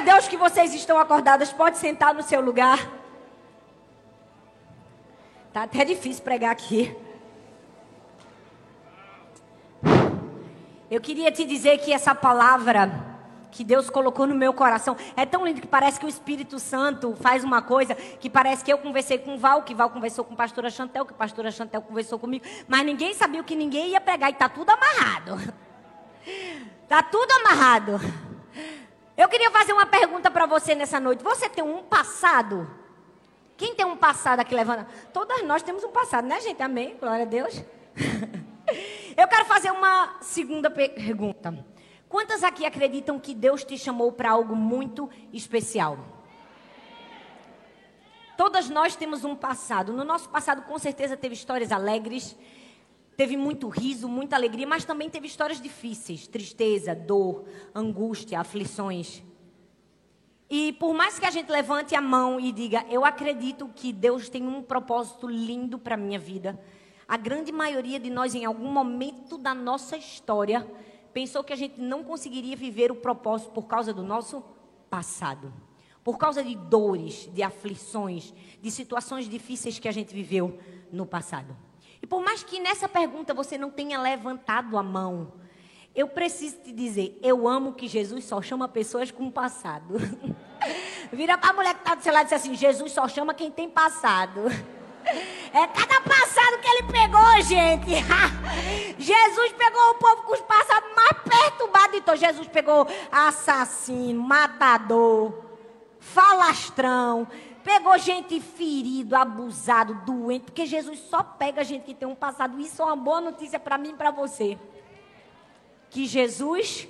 [0.00, 1.52] a Deus que vocês estão acordadas.
[1.52, 2.90] Pode sentar no seu lugar.
[5.52, 6.96] Tá até difícil pregar aqui.
[10.90, 13.08] Eu queria te dizer que essa palavra
[13.50, 17.14] que Deus colocou no meu coração é tão lindo que parece que o Espírito Santo
[17.20, 20.32] faz uma coisa que parece que eu conversei com o Val, que Val conversou com
[20.32, 23.90] a pastora Chantel, que a pastora Chantel conversou comigo, mas ninguém sabia o que ninguém
[23.90, 25.36] ia pegar e tá tudo amarrado.
[26.88, 28.00] Tá tudo amarrado.
[29.20, 31.22] Eu queria fazer uma pergunta para você nessa noite.
[31.22, 32.70] Você tem um passado?
[33.54, 34.86] Quem tem um passado aqui levando?
[35.12, 36.62] Todas nós temos um passado, né, gente?
[36.62, 36.96] Amém?
[36.98, 37.62] Glória a Deus.
[39.14, 41.66] Eu quero fazer uma segunda pergunta.
[42.08, 45.98] Quantas aqui acreditam que Deus te chamou para algo muito especial?
[48.38, 49.92] Todas nós temos um passado.
[49.92, 52.34] No nosso passado, com certeza, teve histórias alegres,
[53.20, 57.44] teve muito riso, muita alegria, mas também teve histórias difíceis: tristeza, dor,
[57.74, 59.22] angústia, aflições.
[60.48, 64.30] E por mais que a gente levante a mão e diga, eu acredito que Deus
[64.30, 66.58] tem um propósito lindo para minha vida,
[67.06, 70.66] a grande maioria de nós, em algum momento da nossa história,
[71.12, 74.42] pensou que a gente não conseguiria viver o propósito por causa do nosso
[74.88, 75.52] passado.
[76.02, 80.58] Por causa de dores, de aflições, de situações difíceis que a gente viveu
[80.90, 81.54] no passado.
[82.02, 85.32] E por mais que nessa pergunta você não tenha levantado a mão,
[85.94, 89.94] eu preciso te dizer, eu amo que Jesus só chama pessoas com passado.
[91.12, 93.34] Vira para a mulher que está do seu lado e diz assim: Jesus só chama
[93.34, 94.40] quem tem passado.
[95.52, 97.90] É cada passado que ele pegou, gente.
[98.98, 101.96] Jesus pegou o povo com os passados mais perturbados.
[101.96, 105.34] Então, Jesus pegou assassino, matador,
[105.98, 107.26] falastrão.
[107.62, 110.44] Pegou gente ferido, abusado, doente.
[110.44, 112.58] Porque Jesus só pega gente que tem um passado.
[112.60, 114.58] Isso é uma boa notícia para mim e para você
[115.90, 116.88] que Jesus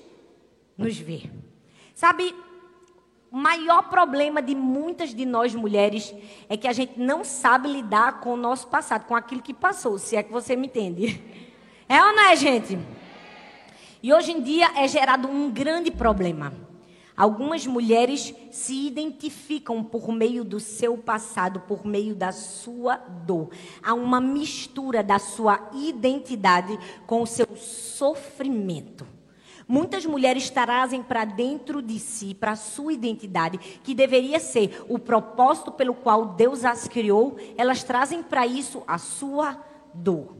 [0.76, 1.22] nos vê.
[1.94, 2.34] Sabe,
[3.30, 6.14] o maior problema de muitas de nós mulheres
[6.48, 9.98] é que a gente não sabe lidar com o nosso passado, com aquilo que passou,
[9.98, 11.20] se é que você me entende.
[11.88, 12.78] É ou não é, gente?
[14.02, 16.52] E hoje em dia é gerado um grande problema.
[17.16, 23.50] Algumas mulheres se identificam por meio do seu passado, por meio da sua dor.
[23.82, 29.06] Há uma mistura da sua identidade com o seu sofrimento.
[29.68, 34.98] Muitas mulheres trazem para dentro de si, para a sua identidade, que deveria ser o
[34.98, 39.56] propósito pelo qual Deus as criou, elas trazem para isso a sua
[39.94, 40.34] dor.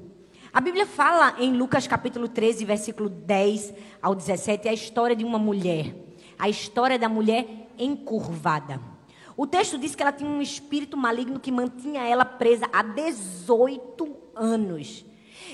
[0.52, 3.72] A Bíblia fala em Lucas capítulo 13, versículo 10
[4.02, 6.09] ao 17, a história de uma mulher
[6.40, 8.80] a história da mulher encurvada.
[9.36, 14.16] O texto diz que ela tinha um espírito maligno que mantinha ela presa há 18
[14.34, 15.04] anos.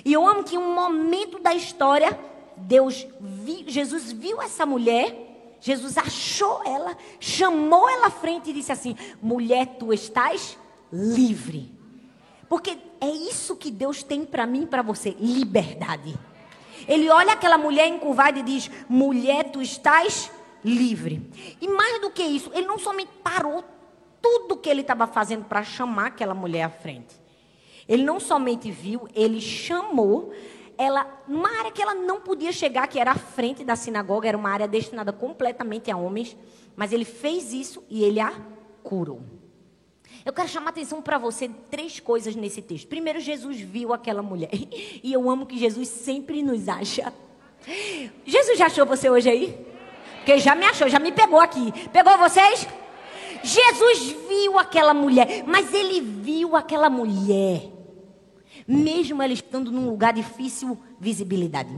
[0.04, 2.18] E eu amo que em um momento da história,
[2.56, 8.72] Deus viu, Jesus viu essa mulher, Jesus achou ela, chamou ela à frente e disse
[8.72, 10.58] assim: "Mulher, tu estás
[10.92, 11.72] livre".
[12.48, 16.16] Porque é isso que Deus tem para mim e para você, liberdade.
[16.86, 20.30] Ele olha aquela mulher encurvada e diz: "Mulher, tu estás
[20.66, 21.22] livre.
[21.60, 23.64] E mais do que isso, ele não somente parou
[24.20, 27.14] tudo que ele estava fazendo para chamar aquela mulher à frente.
[27.88, 30.32] Ele não somente viu, ele chamou
[30.76, 34.36] ela numa área que ela não podia chegar, que era a frente da sinagoga, era
[34.36, 36.36] uma área destinada completamente a homens,
[36.74, 38.34] mas ele fez isso e ele a
[38.82, 39.22] curou.
[40.24, 42.88] Eu quero chamar atenção para você três coisas nesse texto.
[42.88, 44.50] Primeiro, Jesus viu aquela mulher.
[45.02, 47.12] E eu amo que Jesus sempre nos acha.
[48.24, 49.75] Jesus já achou você hoje aí?
[50.26, 51.72] Porque já me achou, já me pegou aqui.
[51.92, 52.66] Pegou vocês?
[53.44, 57.62] Jesus viu aquela mulher, mas ele viu aquela mulher,
[58.66, 61.70] mesmo ela estando num lugar difícil visibilidade.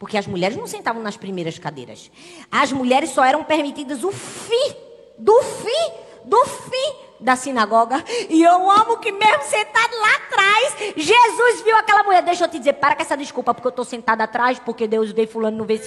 [0.00, 2.10] Porque as mulheres não sentavam nas primeiras cadeiras.
[2.50, 4.74] As mulheres só eram permitidas o fim,
[5.16, 5.92] do fim,
[6.24, 8.04] do fim da sinagoga.
[8.28, 12.22] E eu amo que mesmo sentado lá atrás, Jesus viu aquela mulher.
[12.22, 15.12] Deixa eu te dizer, para com essa desculpa, porque eu estou sentada atrás, porque Deus
[15.12, 15.80] vê fulano, não vê.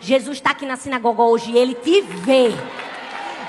[0.00, 2.50] Jesus está aqui na sinagoga hoje e ele te vê.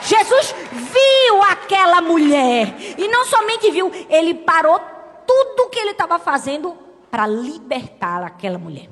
[0.03, 2.75] Jesus viu aquela mulher.
[2.97, 4.80] E não somente viu, ele parou
[5.25, 6.77] tudo o que ele estava fazendo
[7.12, 8.89] para libertar aquela mulher.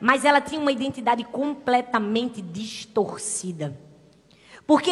[0.00, 3.78] Mas ela tinha uma identidade completamente distorcida.
[4.66, 4.90] Porque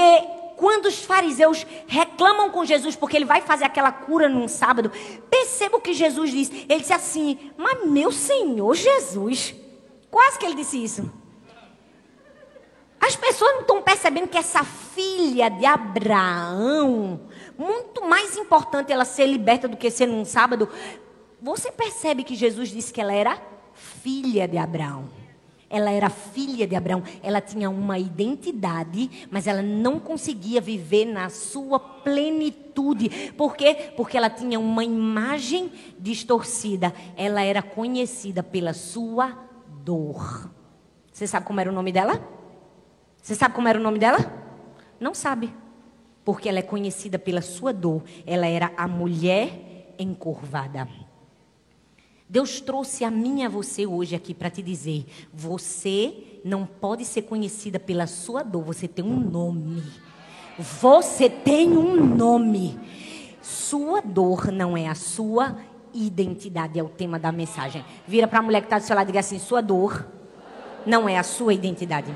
[0.59, 4.91] quando os fariseus reclamam com Jesus porque ele vai fazer aquela cura num sábado,
[5.31, 6.51] perceba o que Jesus diz.
[6.69, 9.55] Ele disse assim: Mas meu Senhor Jesus,
[10.11, 11.11] quase que ele disse isso.
[13.01, 17.21] As pessoas não estão percebendo que essa filha de Abraão,
[17.57, 20.69] muito mais importante ela ser liberta do que ser num sábado.
[21.41, 23.41] Você percebe que Jesus disse que ela era
[24.03, 25.18] filha de Abraão.
[25.71, 31.29] Ela era filha de Abraão, ela tinha uma identidade, mas ela não conseguia viver na
[31.29, 33.33] sua plenitude.
[33.37, 33.93] Por quê?
[33.95, 36.95] Porque ela tinha uma imagem distorcida.
[37.17, 39.37] Ela era conhecida pela sua
[39.85, 40.51] dor.
[41.13, 42.19] Você sabe como era o nome dela?
[43.21, 44.19] Você sabe como era o nome dela?
[44.99, 45.53] Não sabe.
[46.25, 48.03] Porque ela é conhecida pela sua dor.
[48.27, 50.89] Ela era a mulher encurvada.
[52.29, 57.05] Deus trouxe a mim e a você hoje aqui para te dizer: você não pode
[57.05, 59.83] ser conhecida pela sua dor, você tem um nome.
[60.59, 62.79] Você tem um nome.
[63.41, 65.57] Sua dor não é a sua
[65.95, 67.85] identidade, é o tema da mensagem.
[68.07, 70.07] Vira para a mulher que está do seu lado e diga assim: sua dor
[70.85, 72.13] não é a sua identidade.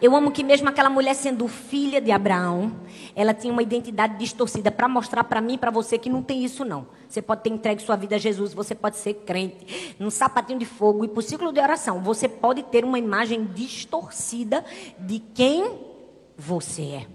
[0.00, 2.72] Eu amo que mesmo aquela mulher sendo filha de Abraão,
[3.14, 6.42] ela tinha uma identidade distorcida para mostrar para mim e para você que não tem
[6.42, 6.86] isso não.
[7.06, 10.64] Você pode ter entregue sua vida a Jesus, você pode ser crente, num sapatinho de
[10.64, 14.64] fogo e por ciclo de oração, você pode ter uma imagem distorcida
[14.98, 15.78] de quem
[16.36, 17.06] você é.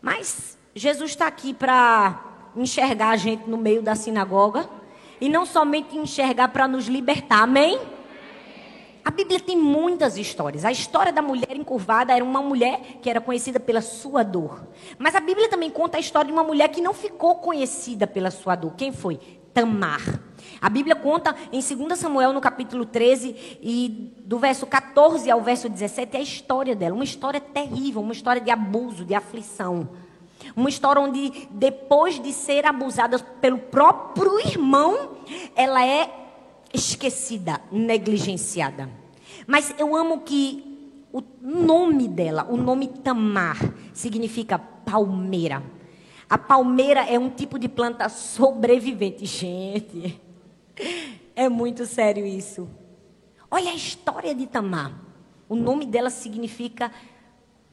[0.00, 4.68] Mas Jesus está aqui para enxergar a gente no meio da sinagoga
[5.20, 7.80] e não somente enxergar para nos libertar, amém?
[9.04, 10.64] A Bíblia tem muitas histórias.
[10.64, 14.66] A história da mulher encurvada era uma mulher que era conhecida pela sua dor.
[14.98, 18.30] Mas a Bíblia também conta a história de uma mulher que não ficou conhecida pela
[18.30, 18.72] sua dor.
[18.76, 19.20] Quem foi?
[19.52, 20.20] Tamar.
[20.60, 25.68] A Bíblia conta em 2 Samuel, no capítulo 13, e do verso 14 ao verso
[25.68, 26.94] 17, a história dela.
[26.94, 29.90] Uma história terrível, uma história de abuso, de aflição.
[30.56, 35.18] Uma história onde, depois de ser abusada pelo próprio irmão,
[35.54, 36.23] ela é
[36.74, 38.90] esquecida, negligenciada.
[39.46, 43.56] Mas eu amo que o nome dela, o nome Tamar,
[43.92, 45.62] significa palmeira.
[46.28, 49.24] A palmeira é um tipo de planta sobrevivente.
[49.24, 50.20] Gente,
[51.36, 52.68] é muito sério isso.
[53.50, 55.00] Olha a história de Tamar.
[55.48, 56.90] O nome dela significa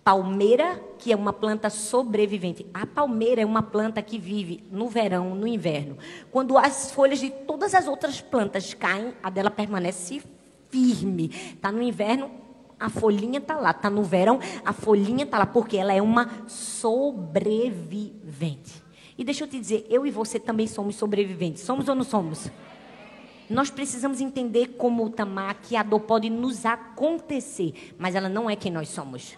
[0.04, 2.66] palmeira, que é uma planta sobrevivente.
[2.74, 5.98] A palmeira é uma planta que vive no verão, no inverno.
[6.32, 10.22] Quando as folhas de todas as outras plantas caem, a dela permanece
[10.70, 11.30] firme.
[11.54, 12.32] Está no inverno,
[12.80, 13.72] a folhinha está lá.
[13.72, 15.46] Está no verão, a folhinha está lá.
[15.46, 18.82] Porque ela é uma sobrevivente.
[19.18, 21.62] E deixa eu te dizer, eu e você também somos sobreviventes.
[21.62, 22.50] Somos ou não somos?
[23.48, 28.50] Nós precisamos entender como o Tamar que a dor pode nos acontecer, mas ela não
[28.50, 29.38] é quem nós somos.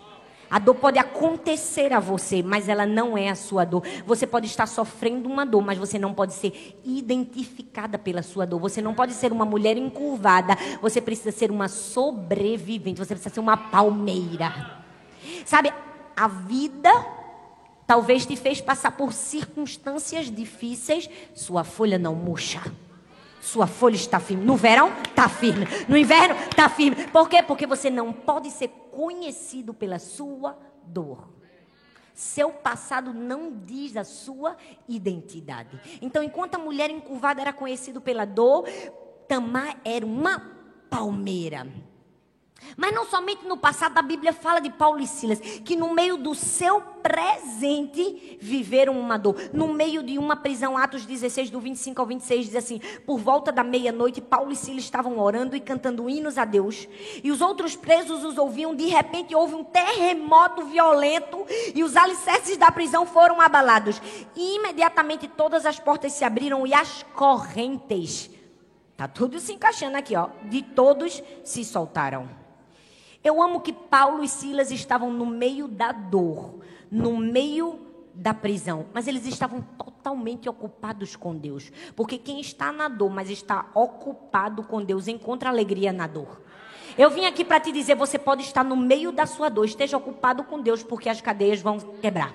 [0.54, 3.82] A dor pode acontecer a você, mas ela não é a sua dor.
[4.06, 8.60] Você pode estar sofrendo uma dor, mas você não pode ser identificada pela sua dor.
[8.60, 10.56] Você não pode ser uma mulher encurvada.
[10.80, 13.00] Você precisa ser uma sobrevivente.
[13.00, 14.54] Você precisa ser uma palmeira.
[15.44, 15.74] Sabe,
[16.16, 16.92] a vida
[17.88, 21.10] talvez te fez passar por circunstâncias difíceis.
[21.34, 22.62] Sua folha não murcha.
[23.44, 24.46] Sua folha está firme.
[24.46, 25.68] No verão, está firme.
[25.90, 27.08] No inverno, está firme.
[27.08, 27.44] Por quê?
[27.44, 31.28] Porque você não pode ser conhecido pela sua dor.
[32.14, 34.56] Seu passado não diz a sua
[34.88, 35.78] identidade.
[36.02, 38.64] Então, enquanto a mulher encurvada era conhecida pela dor,
[39.28, 40.40] Tamar era uma
[40.90, 41.68] palmeira.
[42.76, 46.18] Mas não somente no passado, a Bíblia fala de Paulo e Silas, que no meio
[46.18, 49.36] do seu presente viveram uma dor.
[49.52, 53.52] No meio de uma prisão, Atos 16, do 25 ao 26, diz assim: Por volta
[53.52, 56.88] da meia-noite, Paulo e Silas estavam orando e cantando hinos a Deus.
[57.24, 58.74] E os outros presos os ouviam.
[58.74, 64.02] De repente, houve um terremoto violento e os alicerces da prisão foram abalados.
[64.36, 68.30] E imediatamente todas as portas se abriram e as correntes.
[68.96, 70.30] Tá tudo se encaixando aqui, ó.
[70.44, 72.43] De todos se soltaram.
[73.24, 76.60] Eu amo que Paulo e Silas estavam no meio da dor,
[76.92, 77.80] no meio
[78.14, 81.72] da prisão, mas eles estavam totalmente ocupados com Deus.
[81.96, 86.42] Porque quem está na dor, mas está ocupado com Deus, encontra alegria na dor.
[86.98, 89.98] Eu vim aqui para te dizer: você pode estar no meio da sua dor, esteja
[89.98, 92.34] ocupado com Deus, porque as cadeias vão quebrar.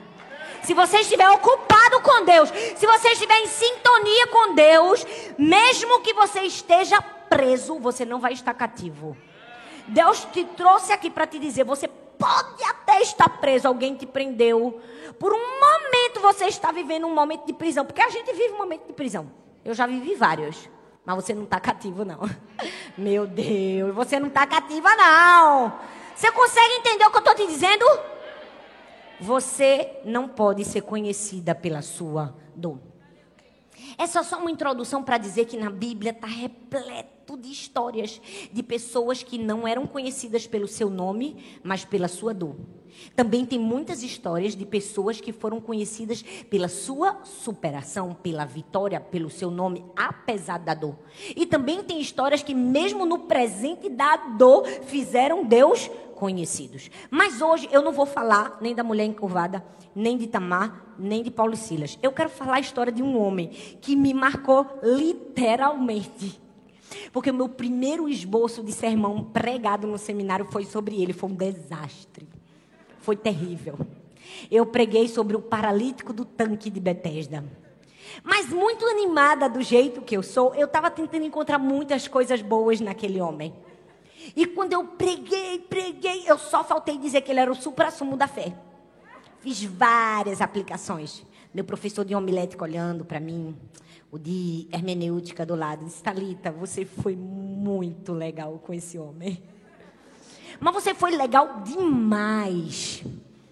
[0.62, 5.06] Se você estiver ocupado com Deus, se você estiver em sintonia com Deus,
[5.38, 9.16] mesmo que você esteja preso, você não vai estar cativo.
[9.88, 14.80] Deus te trouxe aqui para te dizer: você pode até estar preso, alguém te prendeu.
[15.18, 18.58] Por um momento você está vivendo um momento de prisão, porque a gente vive um
[18.58, 19.30] momento de prisão.
[19.64, 20.68] Eu já vivi vários.
[21.04, 22.20] Mas você não está cativo, não.
[22.96, 25.72] Meu Deus, você não está cativa, não.
[26.14, 27.84] Você consegue entender o que eu estou te dizendo?
[29.20, 32.78] Você não pode ser conhecida pela sua dor.
[33.96, 38.20] Essa é só uma introdução para dizer que na Bíblia está repleta repleto de histórias
[38.50, 42.56] de pessoas que não eram conhecidas pelo seu nome, mas pela sua dor.
[43.14, 49.30] Também tem muitas histórias de pessoas que foram conhecidas pela sua superação, pela vitória, pelo
[49.30, 50.96] seu nome, apesar da dor.
[51.36, 56.90] E também tem histórias que, mesmo no presente da dor, fizeram Deus conhecidos.
[57.10, 61.30] Mas hoje eu não vou falar nem da mulher encurvada, nem de Tamar, nem de
[61.30, 61.96] Paulo e Silas.
[62.02, 63.48] Eu quero falar a história de um homem
[63.80, 66.47] que me marcou literalmente.
[67.12, 71.34] Porque o meu primeiro esboço de sermão pregado no seminário foi sobre ele, foi um
[71.34, 72.28] desastre.
[73.00, 73.78] Foi terrível.
[74.50, 77.44] Eu preguei sobre o paralítico do tanque de Betesda.
[78.22, 82.80] Mas muito animada do jeito que eu sou, eu estava tentando encontrar muitas coisas boas
[82.80, 83.54] naquele homem.
[84.34, 88.26] E quando eu preguei, preguei, eu só faltei dizer que ele era o supra-sumo da
[88.26, 88.54] fé.
[89.40, 91.24] Fiz várias aplicações.
[91.54, 93.56] Meu professor de homilética olhando para mim,
[94.10, 99.42] o de hermenêutica do lado, disse: Thalita, você foi muito legal com esse homem.
[100.60, 103.04] Mas você foi legal demais.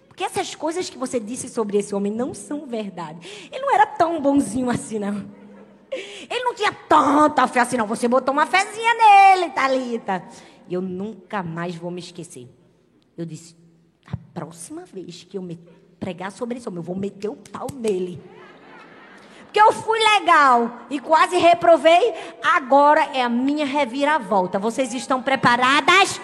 [0.07, 3.49] Porque essas coisas que você disse sobre esse homem não são verdade.
[3.51, 5.29] Ele não era tão bonzinho assim, não.
[5.91, 7.85] Ele não tinha tanta fé assim, não.
[7.87, 10.27] Você botou uma fezinha nele, Thalita.
[10.67, 12.49] E eu nunca mais vou me esquecer.
[13.15, 13.55] Eu disse,
[14.05, 15.59] a próxima vez que eu me
[15.99, 18.19] pregar sobre esse homem, eu vou meter o pau nele.
[19.47, 22.13] Porque eu fui legal e quase reprovei.
[22.43, 24.59] Agora é a minha reviravolta.
[24.59, 26.19] Vocês estão preparadas?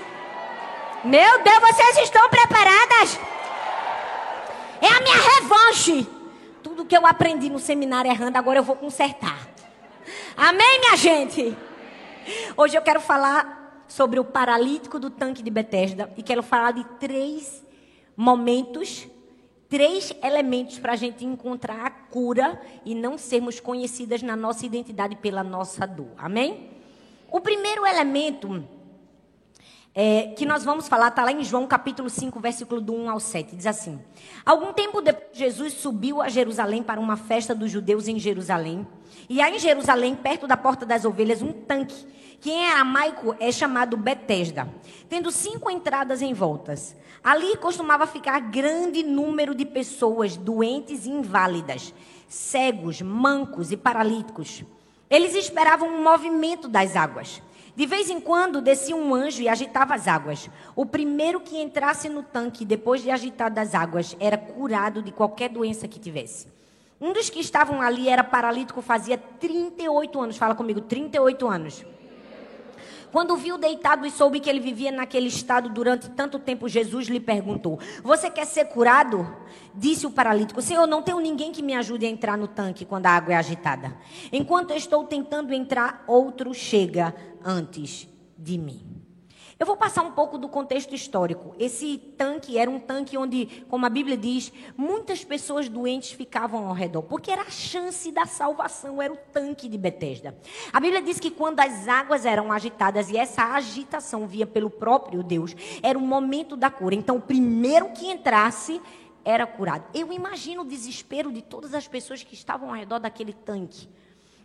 [1.03, 3.19] Meu Deus, vocês estão preparadas?
[4.81, 6.07] É a minha revanche.
[6.61, 9.47] Tudo que eu aprendi no seminário errando, agora eu vou consertar.
[10.35, 11.57] Amém, minha gente?
[12.57, 16.83] Hoje eu quero falar sobre o paralítico do tanque de Betesda e quero falar de
[16.99, 17.63] três
[18.15, 19.07] momentos,
[19.73, 25.15] três elementos para a gente encontrar a cura e não sermos conhecidas na nossa identidade
[25.15, 26.11] pela nossa dor.
[26.15, 26.69] Amém?
[27.31, 28.63] O primeiro elemento
[29.95, 33.19] é, que nós vamos falar, está lá em João capítulo 5, versículo do 1 ao
[33.19, 33.55] 7.
[33.55, 33.99] Diz assim:
[34.45, 38.85] Algum tempo depois, Jesus subiu a Jerusalém para uma festa dos judeus em Jerusalém.
[39.27, 42.05] E há em Jerusalém, perto da porta das ovelhas, um tanque,
[42.43, 44.67] que em aramaico é chamado Betesda,
[45.07, 46.93] tendo cinco entradas em voltas.
[47.23, 51.93] Ali costumava ficar grande número de pessoas doentes e inválidas,
[52.27, 54.61] cegos, mancos e paralíticos.
[55.09, 57.41] Eles esperavam um movimento das águas.
[57.77, 60.49] De vez em quando descia um anjo e agitava as águas.
[60.75, 65.47] O primeiro que entrasse no tanque depois de agitar das águas era curado de qualquer
[65.47, 66.49] doença que tivesse.
[66.99, 70.35] Um dos que estavam ali era paralítico, fazia 38 anos.
[70.35, 71.85] Fala comigo, 38 anos.
[73.13, 77.19] Quando viu deitado e soube que ele vivia naquele estado durante tanto tempo, Jesus lhe
[77.19, 79.37] perguntou: Você quer ser curado?
[79.75, 83.05] Disse o paralítico: Senhor, não tenho ninguém que me ajude a entrar no tanque quando
[83.05, 83.95] a água é agitada.
[84.31, 87.13] Enquanto eu estou tentando entrar, outro chega
[87.45, 89.02] antes de mim.
[89.63, 91.55] Eu vou passar um pouco do contexto histórico.
[91.57, 96.73] Esse tanque era um tanque onde, como a Bíblia diz, muitas pessoas doentes ficavam ao
[96.73, 100.37] redor, porque era a chance da salvação, era o tanque de Betesda.
[100.73, 105.23] A Bíblia diz que quando as águas eram agitadas e essa agitação via pelo próprio
[105.23, 106.93] Deus, era o momento da cura.
[106.93, 108.81] Então, o primeiro que entrasse
[109.23, 109.85] era curado.
[109.93, 113.87] Eu imagino o desespero de todas as pessoas que estavam ao redor daquele tanque.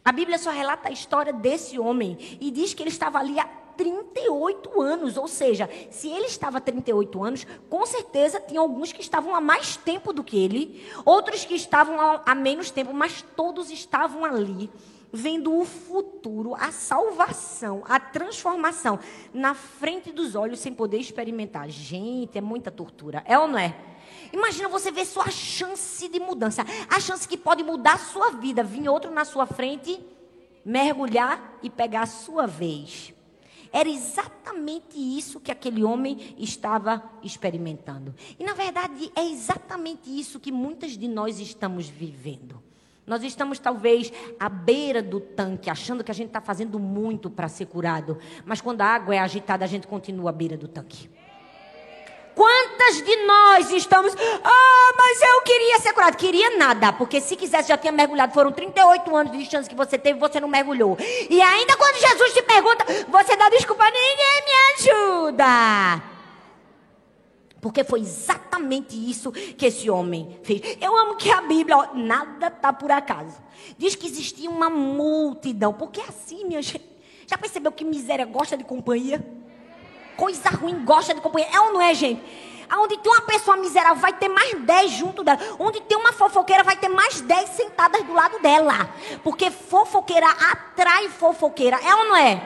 [0.05, 3.37] A Bíblia só relata a história desse homem e diz que ele estava ali
[3.79, 5.17] 38 anos.
[5.17, 9.41] Ou seja, se ele estava há 38 anos, com certeza tinha alguns que estavam há
[9.41, 14.69] mais tempo do que ele, outros que estavam há menos tempo, mas todos estavam ali
[15.11, 18.99] vendo o futuro, a salvação, a transformação
[19.33, 21.69] na frente dos olhos sem poder experimentar.
[21.71, 23.23] Gente, é muita tortura.
[23.27, 23.75] É ou não é?
[24.33, 28.63] Imagina você ver sua chance de mudança, a chance que pode mudar a sua vida,
[28.63, 29.99] vir outro na sua frente,
[30.65, 33.15] mergulhar e pegar a sua vez.
[33.73, 38.15] Era exatamente isso que aquele homem estava experimentando.
[38.39, 42.63] E na verdade é exatamente isso que muitas de nós estamos vivendo.
[43.07, 47.49] Nós estamos talvez à beira do tanque, achando que a gente está fazendo muito para
[47.49, 48.19] ser curado.
[48.45, 51.09] Mas quando a água é agitada, a gente continua à beira do tanque.
[52.39, 54.15] Quantas de nós estamos,
[54.45, 56.17] ah, mas eu queria ser curado.
[56.17, 58.33] Queria nada, porque se quisesse já tinha mergulhado.
[58.33, 60.97] Foram 38 anos de chance que você teve, você não mergulhou.
[61.29, 66.03] E ainda quando Jesus te pergunta, você dá desculpa, ninguém me ajuda.
[67.61, 70.61] Porque foi exatamente isso que esse homem fez.
[70.81, 73.37] Eu amo que a Bíblia, ó, nada está por acaso.
[73.77, 75.73] Diz que existia uma multidão.
[75.73, 76.89] Porque é assim, minha gente.
[77.27, 79.38] Já percebeu que miséria gosta de companhia?
[80.19, 81.49] Coisa ruim gosta de companhia.
[81.53, 82.21] É ou não é, gente?
[82.71, 85.39] Onde tem uma pessoa miserável, vai ter mais dez junto dela.
[85.59, 88.91] Onde tem uma fofoqueira, vai ter mais dez sentadas do lado dela.
[89.23, 91.79] Porque fofoqueira atrai fofoqueira.
[91.83, 92.43] É ou não é?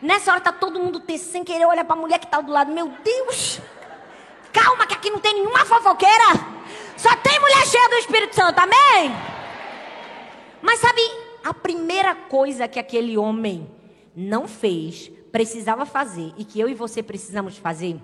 [0.00, 2.50] Nessa hora tá todo mundo tenso, sem querer olhar para a mulher que está do
[2.50, 2.72] lado.
[2.72, 3.60] Meu Deus!
[4.52, 6.24] Calma, que aqui não tem nenhuma fofoqueira.
[6.96, 9.14] Só tem mulher cheia do Espírito Santo, amém?
[10.62, 11.02] Mas sabe,
[11.44, 13.68] a primeira coisa que aquele homem
[14.14, 17.98] não fez, precisava fazer e que eu e você precisamos fazer,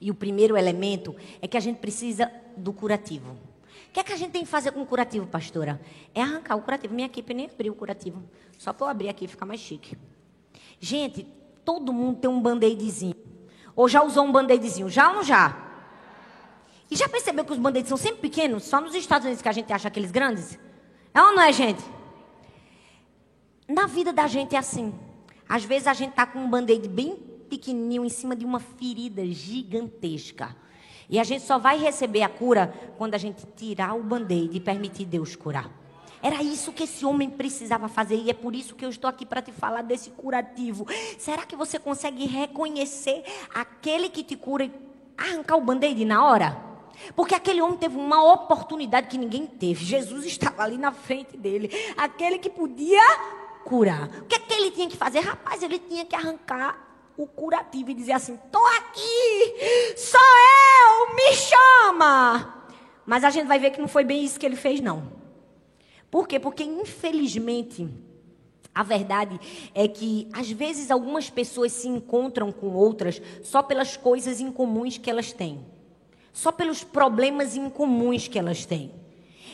[0.00, 3.32] e o primeiro elemento é que a gente precisa do curativo.
[3.88, 5.80] O que é que a gente tem que fazer com o curativo, pastora?
[6.14, 6.94] É arrancar o curativo.
[6.94, 8.22] Minha equipe nem abriu o curativo.
[8.56, 9.98] Só para eu abrir aqui ficar mais chique.
[10.80, 11.26] Gente,
[11.64, 13.14] todo mundo tem um band-aidzinho.
[13.76, 14.88] Ou já usou um band-aidzinho?
[14.88, 15.56] Já ou não já?
[16.90, 18.64] E já percebeu que os band-aids são sempre pequenos?
[18.64, 20.58] Só nos Estados Unidos que a gente acha aqueles grandes?
[21.12, 21.82] É ou não é, gente?
[23.68, 24.94] Na vida da gente é assim.
[25.52, 27.14] Às vezes a gente está com um band-aid bem
[27.50, 30.56] pequenininho em cima de uma ferida gigantesca.
[31.10, 34.60] E a gente só vai receber a cura quando a gente tirar o band-aid e
[34.60, 35.70] permitir Deus curar.
[36.22, 39.26] Era isso que esse homem precisava fazer e é por isso que eu estou aqui
[39.26, 40.86] para te falar desse curativo.
[41.18, 43.22] Será que você consegue reconhecer
[43.54, 44.72] aquele que te cura e
[45.18, 46.56] arrancar o band-aid na hora?
[47.14, 49.84] Porque aquele homem teve uma oportunidade que ninguém teve.
[49.84, 51.70] Jesus estava ali na frente dele.
[51.94, 53.02] Aquele que podia
[53.64, 54.08] curar.
[54.20, 55.20] O que, é que ele tinha que fazer?
[55.20, 61.32] Rapaz, ele tinha que arrancar o curativo e dizer assim: estou aqui, sou eu, me
[61.34, 62.64] chama.
[63.04, 65.12] Mas a gente vai ver que não foi bem isso que ele fez, não.
[66.10, 66.38] Por quê?
[66.38, 67.88] Porque, infelizmente,
[68.74, 69.40] a verdade
[69.74, 75.10] é que, às vezes, algumas pessoas se encontram com outras só pelas coisas incomuns que
[75.10, 75.64] elas têm,
[76.32, 79.01] só pelos problemas incomuns que elas têm.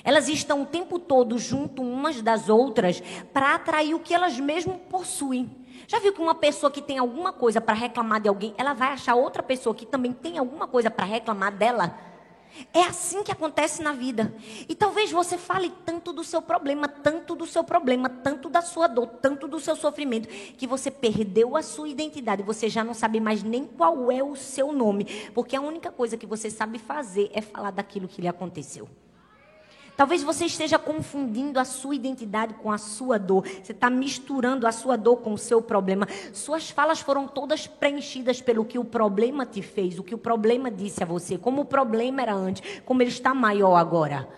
[0.05, 3.03] Elas estão o tempo todo junto umas das outras
[3.33, 5.51] para atrair o que elas mesmo possuem.
[5.87, 8.89] Já viu que uma pessoa que tem alguma coisa para reclamar de alguém, ela vai
[8.89, 11.99] achar outra pessoa que também tem alguma coisa para reclamar dela?
[12.73, 14.35] É assim que acontece na vida.
[14.69, 18.87] E talvez você fale tanto do seu problema, tanto do seu problema, tanto da sua
[18.87, 22.43] dor, tanto do seu sofrimento, que você perdeu a sua identidade.
[22.43, 25.05] Você já não sabe mais nem qual é o seu nome.
[25.35, 28.89] Porque a única coisa que você sabe fazer é falar daquilo que lhe aconteceu.
[29.99, 33.45] Talvez você esteja confundindo a sua identidade com a sua dor.
[33.45, 36.07] Você está misturando a sua dor com o seu problema.
[36.33, 40.71] Suas falas foram todas preenchidas pelo que o problema te fez, o que o problema
[40.71, 44.29] disse a você, como o problema era antes, como ele está maior agora.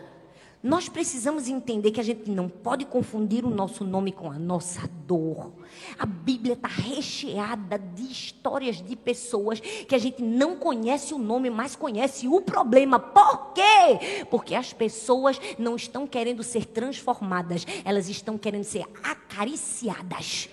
[0.63, 4.87] Nós precisamos entender que a gente não pode confundir o nosso nome com a nossa
[5.07, 5.53] dor.
[5.99, 11.49] A Bíblia está recheada de histórias de pessoas que a gente não conhece o nome,
[11.49, 12.99] mas conhece o problema.
[12.99, 14.27] Por quê?
[14.31, 20.51] Porque as pessoas não estão querendo ser transformadas, elas estão querendo ser acariciadas.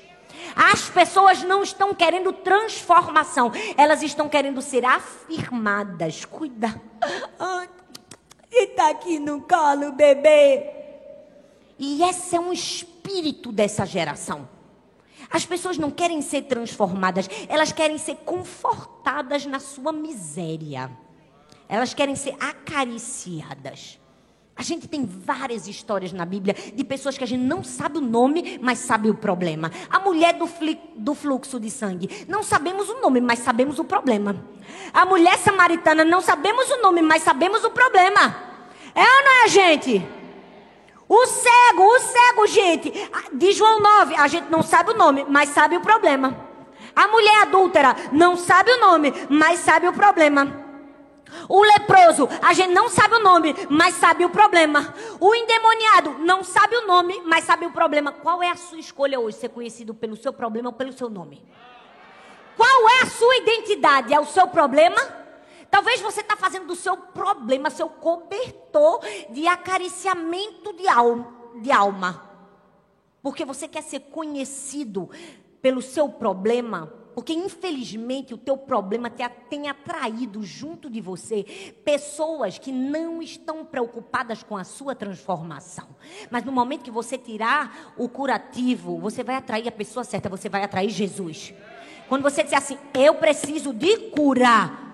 [0.55, 6.23] As pessoas não estão querendo transformação, elas estão querendo ser afirmadas.
[6.23, 6.81] Cuida.
[7.37, 7.67] Ai,
[8.57, 10.69] e está aqui no colo, bebê.
[11.77, 14.49] E esse é um espírito dessa geração.
[15.29, 20.89] As pessoas não querem ser transformadas, elas querem ser confortadas na sua miséria.
[21.69, 23.99] Elas querem ser acariciadas.
[24.55, 28.01] A gente tem várias histórias na Bíblia de pessoas que a gente não sabe o
[28.01, 29.71] nome, mas sabe o problema.
[29.87, 30.49] A mulher do,
[30.95, 32.25] do, fluxo de sangue.
[32.27, 34.35] Não sabemos o nome, mas sabemos o problema.
[34.91, 38.46] A mulher samaritana, não sabemos o nome, mas sabemos o problema.
[38.97, 40.03] É ou não é, gente?
[41.07, 42.91] O cego, o cego, gente.
[43.33, 46.35] De João 9, a gente não sabe o nome, mas sabe o problema.
[46.95, 50.65] A mulher adúltera não sabe o nome, mas sabe o problema.
[51.47, 54.95] O leproso, a gente não sabe o nome, mas sabe o problema.
[55.19, 58.11] O endemoniado não sabe o nome, mas sabe o problema.
[58.11, 59.37] Qual é a sua escolha hoje?
[59.37, 61.45] Ser conhecido pelo seu problema ou pelo seu nome?
[62.55, 64.11] Qual é a sua identidade?
[64.11, 64.99] É o seu problema?
[65.69, 68.99] Talvez você está fazendo do seu problema seu cobertor
[69.29, 72.23] de acariciamento de alma, de alma.
[73.21, 75.09] Porque você quer ser conhecido
[75.61, 79.11] pelo seu problema porque infelizmente o teu problema
[79.49, 85.87] tem atraído junto de você pessoas que não estão preocupadas com a sua transformação.
[86.29, 90.47] Mas no momento que você tirar o curativo, você vai atrair a pessoa certa, você
[90.47, 91.55] vai atrair Jesus.
[92.07, 94.86] Quando você disser assim, eu preciso de curar,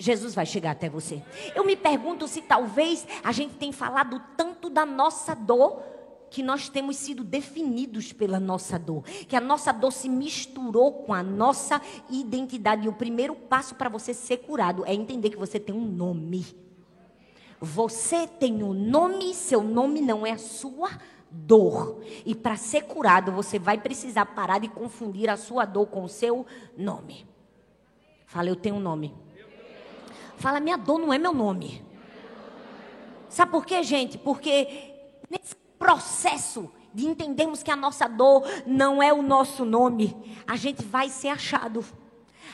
[0.00, 1.22] Jesus vai chegar até você.
[1.54, 5.82] Eu me pergunto se talvez a gente tenha falado tanto da nossa dor
[6.30, 11.12] que nós temos sido definidos pela nossa dor, que a nossa dor se misturou com
[11.12, 12.86] a nossa identidade.
[12.86, 16.46] E o primeiro passo para você ser curado é entender que você tem um nome.
[17.60, 20.90] Você tem um nome, seu nome não é a sua
[21.30, 22.00] dor.
[22.24, 26.08] E para ser curado, você vai precisar parar de confundir a sua dor com o
[26.08, 27.26] seu nome.
[28.24, 29.14] Fala, eu tenho um nome.
[30.40, 31.84] Fala, minha dor não é meu nome.
[33.28, 34.16] Sabe por quê, gente?
[34.16, 34.90] Porque
[35.28, 40.82] nesse processo de entendermos que a nossa dor não é o nosso nome, a gente
[40.82, 41.84] vai ser achado.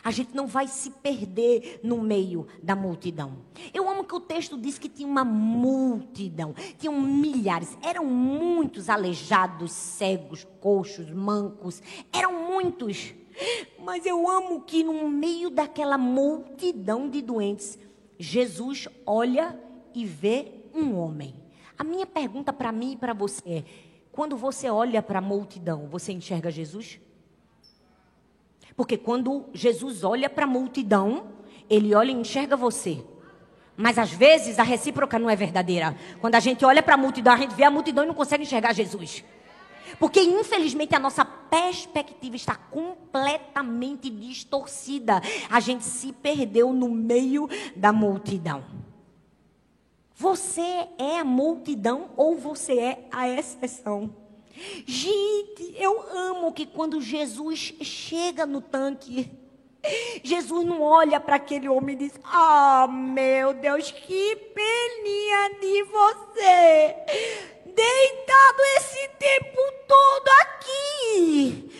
[0.02, 3.38] A gente não vai se perder no meio da multidão.
[3.72, 9.70] Eu amo que o texto diz que tinha uma multidão, tinham milhares, eram muitos aleijados,
[9.70, 11.80] cegos, coxos, mancos,
[12.12, 13.14] eram muitos.
[13.78, 17.78] Mas eu amo que no meio daquela multidão de doentes,
[18.18, 19.58] Jesus olha
[19.94, 21.34] e vê um homem.
[21.78, 23.64] A minha pergunta para mim e para você é:
[24.10, 26.98] quando você olha para a multidão, você enxerga Jesus?
[28.76, 31.28] Porque quando Jesus olha para a multidão,
[31.68, 33.02] ele olha e enxerga você.
[33.76, 35.94] Mas às vezes a recíproca não é verdadeira.
[36.20, 38.42] Quando a gente olha para a multidão, a gente vê a multidão e não consegue
[38.42, 39.22] enxergar Jesus.
[39.98, 45.20] Porque infelizmente a nossa perspectiva está completamente distorcida.
[45.50, 48.64] A gente se perdeu no meio da multidão.
[50.14, 54.10] Você é a multidão ou você é a exceção?
[54.86, 59.30] Gente, eu amo que quando Jesus chega no tanque,
[60.24, 65.82] Jesus não olha para aquele homem e diz: Ah, oh, meu Deus, que peninha de
[65.84, 66.96] você,
[67.76, 71.70] deitado esse tempo todo aqui.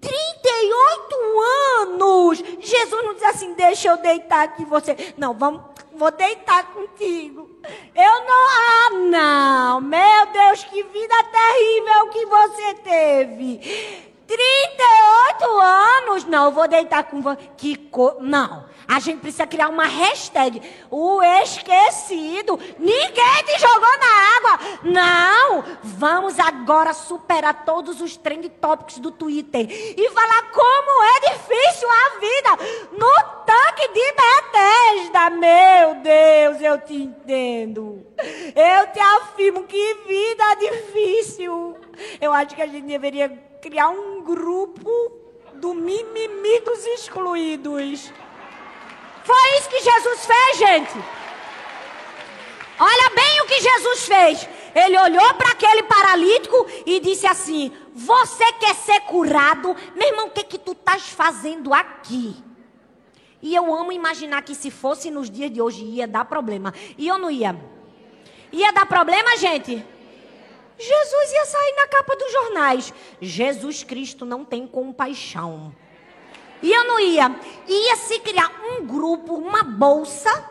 [0.00, 1.40] 38
[1.80, 2.44] anos.
[2.60, 5.14] Jesus não diz assim: Deixa eu deitar aqui você.
[5.16, 5.62] Não, vamos
[5.94, 7.48] vou deitar contigo.
[7.94, 14.13] Eu não, ah, não, meu Deus, que vida terrível que você teve.
[14.26, 17.38] 38 anos, não, eu vou deitar com você.
[17.56, 18.16] Que co...
[18.20, 20.60] Não, a gente precisa criar uma hashtag.
[20.90, 22.58] O esquecido.
[22.78, 24.60] Ninguém te jogou na água.
[24.82, 31.88] Não, vamos agora superar todos os trend topics do Twitter e falar como é difícil
[31.88, 35.30] a vida no tanque de Bethesda.
[35.30, 38.06] Meu Deus, eu te entendo.
[38.18, 41.76] Eu te afirmo que vida difícil.
[42.20, 43.28] Eu acho que a gente deveria
[43.64, 44.90] criar um grupo
[45.54, 48.12] do mimimi dos excluídos.
[49.24, 50.92] Foi isso que Jesus fez, gente.
[52.78, 54.48] Olha bem o que Jesus fez.
[54.74, 59.74] Ele olhou para aquele paralítico e disse assim: Você quer ser curado?
[59.94, 62.36] Meu irmão, o que, que tu estás fazendo aqui?
[63.40, 66.74] E eu amo imaginar que se fosse nos dias de hoje ia dar problema.
[66.98, 67.58] E eu não ia.
[68.52, 69.93] Ia dar problema, gente?
[70.78, 72.94] Jesus ia sair na capa dos jornais.
[73.20, 75.74] Jesus Cristo não tem compaixão.
[76.62, 77.34] E eu não ia.
[77.68, 80.50] Ia se criar um grupo, uma bolsa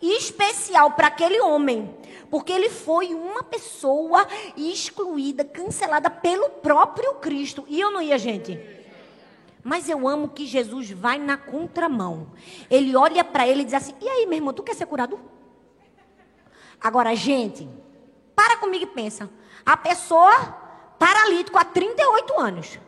[0.00, 1.94] especial para aquele homem.
[2.30, 7.64] Porque ele foi uma pessoa excluída, cancelada pelo próprio Cristo.
[7.68, 8.60] E eu não ia, gente.
[9.64, 12.30] Mas eu amo que Jesus vai na contramão.
[12.70, 15.18] Ele olha para ele e diz assim: E aí, meu irmão, tu quer ser curado?
[16.80, 17.68] Agora, gente,
[18.36, 19.28] para comigo e pensa.
[19.68, 20.32] A pessoa
[20.98, 22.78] paralítico há 38 anos.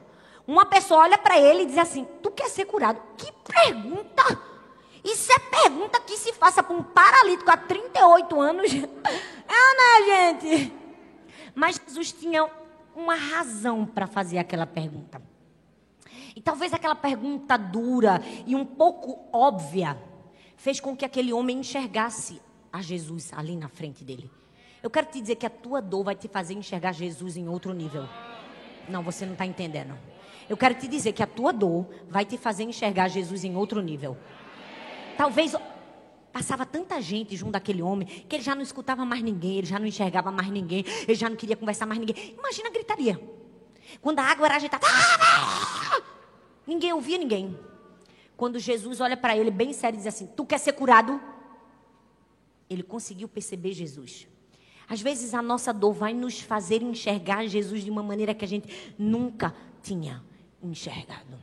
[0.46, 2.98] Uma pessoa olha para ele e diz assim: Tu quer ser curado?
[3.18, 4.40] Que pergunta!
[5.04, 8.70] Isso é pergunta que se faça para um paralítico há 38 anos.
[9.52, 10.72] É, né, gente?
[11.56, 12.48] Mas Jesus tinha
[12.94, 15.20] uma razão para fazer aquela pergunta.
[16.36, 19.98] E talvez aquela pergunta dura e um pouco óbvia
[20.56, 22.40] fez com que aquele homem enxergasse
[22.72, 24.30] a Jesus ali na frente dele.
[24.82, 27.72] Eu quero te dizer que a tua dor vai te fazer enxergar Jesus em outro
[27.72, 28.08] nível.
[28.88, 29.96] Não, você não está entendendo.
[30.48, 33.80] Eu quero te dizer que a tua dor vai te fazer enxergar Jesus em outro
[33.80, 34.16] nível.
[35.16, 35.54] Talvez
[36.32, 39.78] passava tanta gente junto daquele homem que ele já não escutava mais ninguém, ele já
[39.78, 42.34] não enxergava mais ninguém, ele já não queria conversar mais ninguém.
[42.36, 43.20] Imagina a gritaria.
[44.00, 44.86] Quando a água era agitada,
[46.66, 47.58] ninguém ouvia ninguém.
[48.36, 51.20] Quando Jesus olha para ele bem sério e diz assim: Tu quer ser curado?
[52.68, 54.26] Ele conseguiu perceber Jesus.
[54.90, 58.48] Às vezes a nossa dor vai nos fazer enxergar Jesus de uma maneira que a
[58.48, 60.20] gente nunca tinha
[60.60, 61.38] enxergado.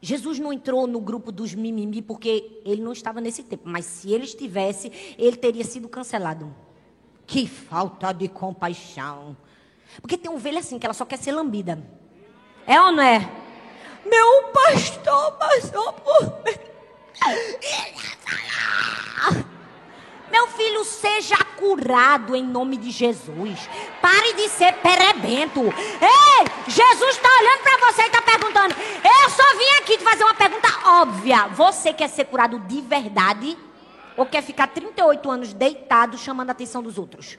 [0.00, 4.12] Jesus não entrou no grupo dos mimimi porque ele não estava nesse tempo, mas se
[4.12, 6.54] ele estivesse, ele teria sido cancelado.
[7.26, 9.36] Que falta de compaixão.
[10.00, 11.84] Porque tem ovelha assim que ela só quer ser lambida.
[12.64, 13.28] É ou não é?
[14.06, 16.68] Meu pastor passou por mim.
[20.30, 23.68] Meu filho, seja curado em nome de Jesus.
[24.00, 25.60] Pare de ser perebento.
[25.60, 28.74] Ei, Jesus está olhando para você e está perguntando.
[28.74, 30.68] Eu só vim aqui te fazer uma pergunta
[31.00, 31.48] óbvia.
[31.48, 33.56] Você quer ser curado de verdade?
[34.16, 37.38] Ou quer ficar 38 anos deitado chamando a atenção dos outros?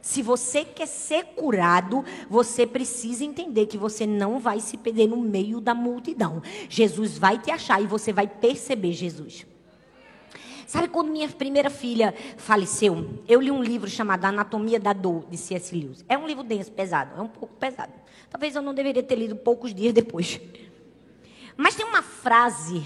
[0.00, 5.16] Se você quer ser curado, você precisa entender que você não vai se perder no
[5.16, 6.42] meio da multidão.
[6.68, 9.46] Jesus vai te achar e você vai perceber Jesus.
[10.72, 13.20] Sabe quando minha primeira filha faleceu?
[13.28, 15.76] Eu li um livro chamado Anatomia da Dor, de C.S.
[15.76, 16.02] Lewis.
[16.08, 17.14] É um livro denso, pesado.
[17.14, 17.92] É um pouco pesado.
[18.30, 20.40] Talvez eu não deveria ter lido poucos dias depois.
[21.58, 22.82] Mas tem uma frase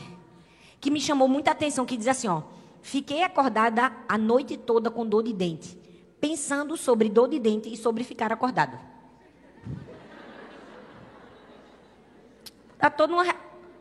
[0.81, 2.42] que me chamou muita atenção, que diz assim, ó.
[2.83, 5.79] Fiquei acordada a noite toda com dor de dente,
[6.20, 8.77] pensando sobre dor de dente e sobre ficar acordado.
[12.81, 13.25] Dá toda uma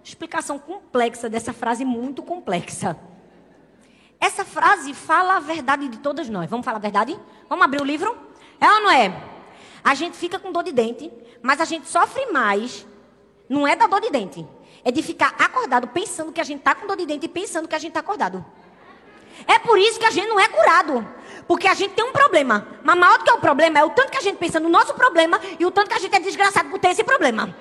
[0.04, 2.96] explicação complexa dessa frase muito complexa.
[4.26, 6.50] Essa frase fala a verdade de todas nós.
[6.50, 7.16] Vamos falar a verdade?
[7.48, 8.18] Vamos abrir o livro?
[8.60, 9.14] É ou não é?
[9.84, 11.12] A gente fica com dor de dente,
[11.44, 12.88] mas a gente sofre mais.
[13.48, 14.44] Não é da dor de dente.
[14.84, 17.68] É de ficar acordado pensando que a gente está com dor de dente e pensando
[17.68, 18.44] que a gente está acordado.
[19.46, 21.08] É por isso que a gente não é curado.
[21.48, 22.68] Porque a gente tem um problema.
[22.84, 24.96] Mas maior do que o problema é o tanto que a gente pensa no nosso
[24.96, 27.56] problema e o tanto que a gente é desgraçado por ter esse problema.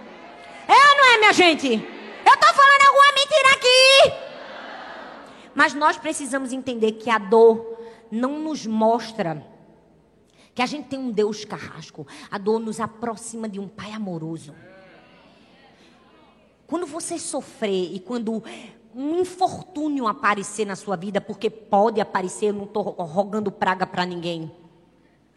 [0.66, 1.66] É ou não é, minha gente?
[1.68, 4.23] Eu estou falando alguma mentira aqui.
[5.54, 7.78] Mas nós precisamos entender que a dor
[8.10, 9.44] não nos mostra
[10.54, 12.06] que a gente tem um Deus carrasco.
[12.30, 14.54] A dor nos aproxima de um Pai amoroso.
[16.66, 18.42] Quando você sofrer e quando
[18.94, 24.06] um infortúnio aparecer na sua vida, porque pode aparecer, eu não estou rogando praga para
[24.06, 24.50] ninguém.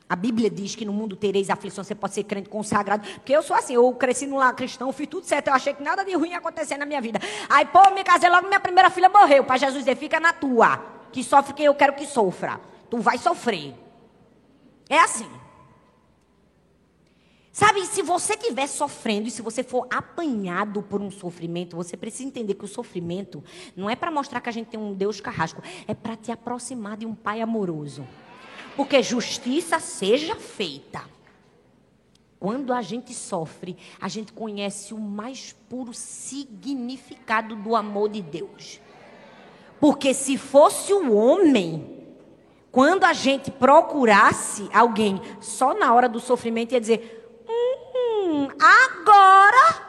[0.10, 3.06] A Bíblia diz que no mundo tereis aflição, você pode ser crente consagrado.
[3.16, 5.84] Porque eu sou assim, eu cresci no lar cristão, fiz tudo certo, eu achei que
[5.84, 7.20] nada de ruim ia acontecer na minha vida.
[7.50, 9.44] Aí, pô, me casei logo, minha primeira filha morreu.
[9.44, 10.78] Para Jesus dizer, fica na tua.
[11.12, 12.62] Que sofre quem eu quero que sofra.
[12.90, 13.76] Tu vai sofrer.
[14.90, 15.30] É assim.
[17.52, 22.30] Sabe, se você estiver sofrendo e se você for apanhado por um sofrimento, você precisa
[22.30, 23.44] entender que o sofrimento
[23.76, 26.96] não é para mostrar que a gente tem um Deus carrasco, é para te aproximar
[26.96, 28.06] de um Pai amoroso.
[28.78, 31.02] Porque justiça seja feita.
[32.40, 38.80] Quando a gente sofre, a gente conhece o mais puro significado do amor de Deus.
[39.80, 42.06] Porque se fosse o homem,
[42.72, 49.82] quando a gente procurasse alguém só na hora do sofrimento, ia dizer: hum, agora,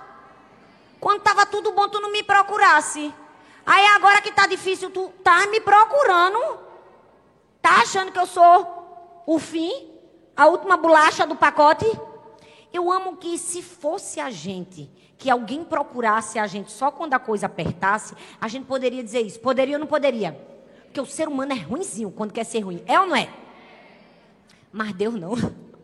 [0.98, 3.12] quando estava tudo bom, tu não me procurasse.
[3.66, 6.58] Aí agora que está difícil, tu tá me procurando.
[7.60, 8.77] Tá achando que eu sou
[9.28, 9.90] o fim,
[10.34, 11.84] a última bolacha do pacote.
[12.72, 17.18] Eu amo que se fosse a gente, que alguém procurasse a gente só quando a
[17.18, 19.38] coisa apertasse, a gente poderia dizer isso.
[19.38, 20.32] Poderia ou não poderia?
[20.84, 22.82] Porque o ser humano é ruimzinho quando quer ser ruim.
[22.86, 23.28] É ou não é?
[24.72, 25.34] Mas Deus não.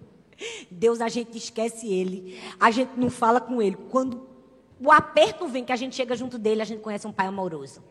[0.71, 2.41] Deus a gente esquece ele.
[2.59, 3.77] A gente não fala com ele.
[3.91, 4.27] Quando
[4.81, 7.85] o aperto vem, que a gente chega junto dele, a gente conhece um pai amoroso.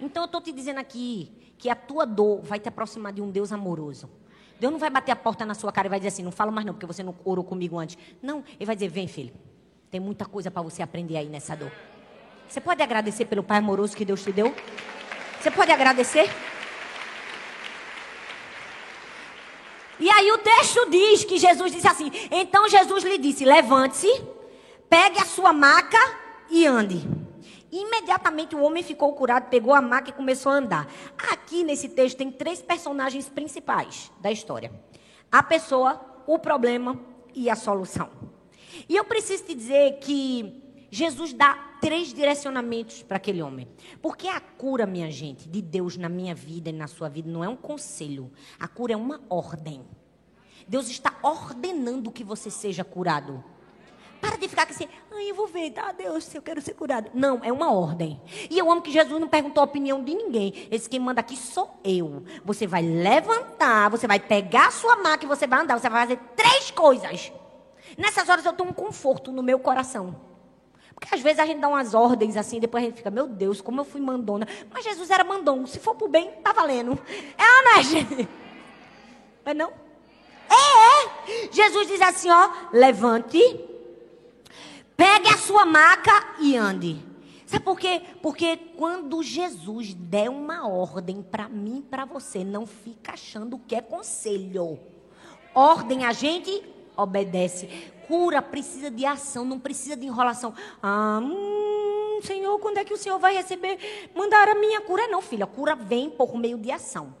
[0.00, 3.30] Então eu estou te dizendo aqui que a tua dor vai te aproximar de um
[3.30, 4.10] Deus amoroso.
[4.64, 6.50] Deus não vai bater a porta na sua cara e vai dizer assim: não fala
[6.50, 7.98] mais não, porque você não orou comigo antes.
[8.22, 9.30] Não, ele vai dizer: vem, filho.
[9.90, 11.70] Tem muita coisa para você aprender aí nessa dor.
[12.48, 14.54] Você pode agradecer pelo Pai amoroso que Deus te deu?
[15.38, 16.30] Você pode agradecer?
[20.00, 24.08] E aí o texto diz que Jesus disse assim: então Jesus lhe disse: levante-se,
[24.88, 25.98] pegue a sua maca
[26.48, 27.06] e ande.
[27.74, 30.88] Imediatamente o homem ficou curado, pegou a maca e começou a andar.
[31.32, 34.70] Aqui nesse texto tem três personagens principais da história:
[35.30, 36.96] a pessoa, o problema
[37.34, 38.08] e a solução.
[38.88, 43.66] E eu preciso te dizer que Jesus dá três direcionamentos para aquele homem.
[44.00, 47.42] Porque a cura, minha gente, de Deus na minha vida e na sua vida não
[47.42, 48.30] é um conselho.
[48.56, 49.84] A cura é uma ordem.
[50.68, 53.42] Deus está ordenando que você seja curado.
[54.24, 57.10] Para de ficar assim, ai, eu vou ver, tá, Deus, se eu quero ser curado.
[57.12, 58.18] Não, é uma ordem.
[58.48, 60.66] E eu amo que Jesus não perguntou a opinião de ninguém.
[60.70, 62.24] Esse quem manda aqui sou eu.
[62.42, 65.78] Você vai levantar, você vai pegar a sua maca e você vai andar.
[65.78, 67.30] Você vai fazer três coisas.
[67.98, 70.18] Nessas horas eu tenho um conforto no meu coração.
[70.94, 73.60] Porque às vezes a gente dá umas ordens assim, depois a gente fica, meu Deus,
[73.60, 74.48] como eu fui mandona.
[74.72, 75.66] Mas Jesus era mandão.
[75.66, 76.98] Se for pro bem, tá valendo.
[77.36, 78.28] É ou não é, gente?
[79.44, 79.70] É não?
[80.48, 81.48] É, é.
[81.52, 83.73] Jesus diz assim, ó, levante
[84.96, 87.14] Pegue a sua maca e ande.
[87.46, 88.02] Sabe por quê?
[88.22, 93.80] Porque quando Jesus der uma ordem para mim para você, não fica achando que é
[93.80, 94.78] conselho.
[95.54, 96.62] Ordem a gente
[96.96, 97.68] obedece.
[98.08, 100.54] Cura precisa de ação, não precisa de enrolação.
[100.82, 104.10] Ah, hum, Senhor, quando é que o Senhor vai receber?
[104.14, 105.06] Mandar a minha cura?
[105.08, 107.14] Não, filha, a cura vem por meio de ação.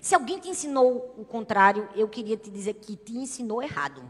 [0.00, 4.02] Se alguém te ensinou o contrário, eu queria te dizer que te ensinou errado.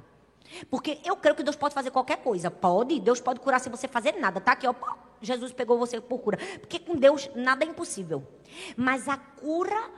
[0.71, 2.51] Porque eu creio que Deus pode fazer qualquer coisa.
[2.51, 4.41] Pode, Deus pode curar sem você fazer nada.
[4.41, 4.75] Tá aqui, ó.
[5.21, 6.39] Jesus pegou você por cura.
[6.61, 8.27] Porque com Deus nada é impossível.
[8.77, 9.91] Mas a cura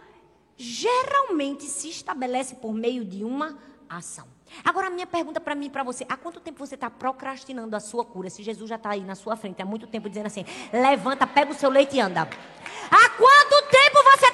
[0.57, 4.27] geralmente se estabelece por meio de uma ação.
[4.64, 7.75] Agora, a minha pergunta para mim e para você: há quanto tempo você está procrastinando
[7.75, 8.31] a sua cura?
[8.31, 11.51] Se Jesus já está aí na sua frente há muito tempo dizendo assim: levanta, pega
[11.51, 12.23] o seu leite e anda.
[12.23, 14.27] Há quanto tempo você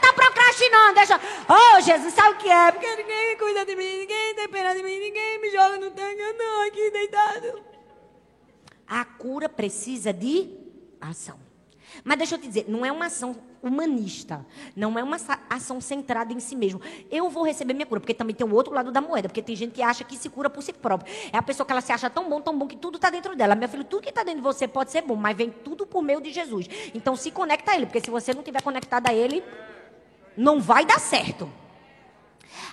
[0.71, 1.21] não, deixa.
[1.49, 2.73] Oh, Jesus, sabe o que é?
[2.73, 6.33] Porque ninguém cuida de mim, ninguém tem pena de mim, ninguém me joga no tanque,
[6.39, 7.63] não, aqui deitado.
[8.87, 10.51] A cura precisa de
[11.01, 11.39] ação.
[12.05, 14.45] Mas deixa eu te dizer, não é uma ação humanista.
[14.75, 15.17] Não é uma
[15.49, 16.81] ação centrada em si mesmo.
[17.11, 19.55] Eu vou receber minha cura, porque também tem o outro lado da moeda, porque tem
[19.55, 21.13] gente que acha que se cura por si próprio.
[21.33, 23.37] É a pessoa que ela se acha tão bom, tão bom, que tudo está dentro
[23.37, 23.55] dela.
[23.55, 26.03] Meu filho, tudo que está dentro de você pode ser bom, mas vem tudo por
[26.03, 26.67] meio de Jesus.
[26.93, 29.43] Então se conecta a Ele, porque se você não estiver conectado a Ele,
[30.37, 31.49] não vai dar certo.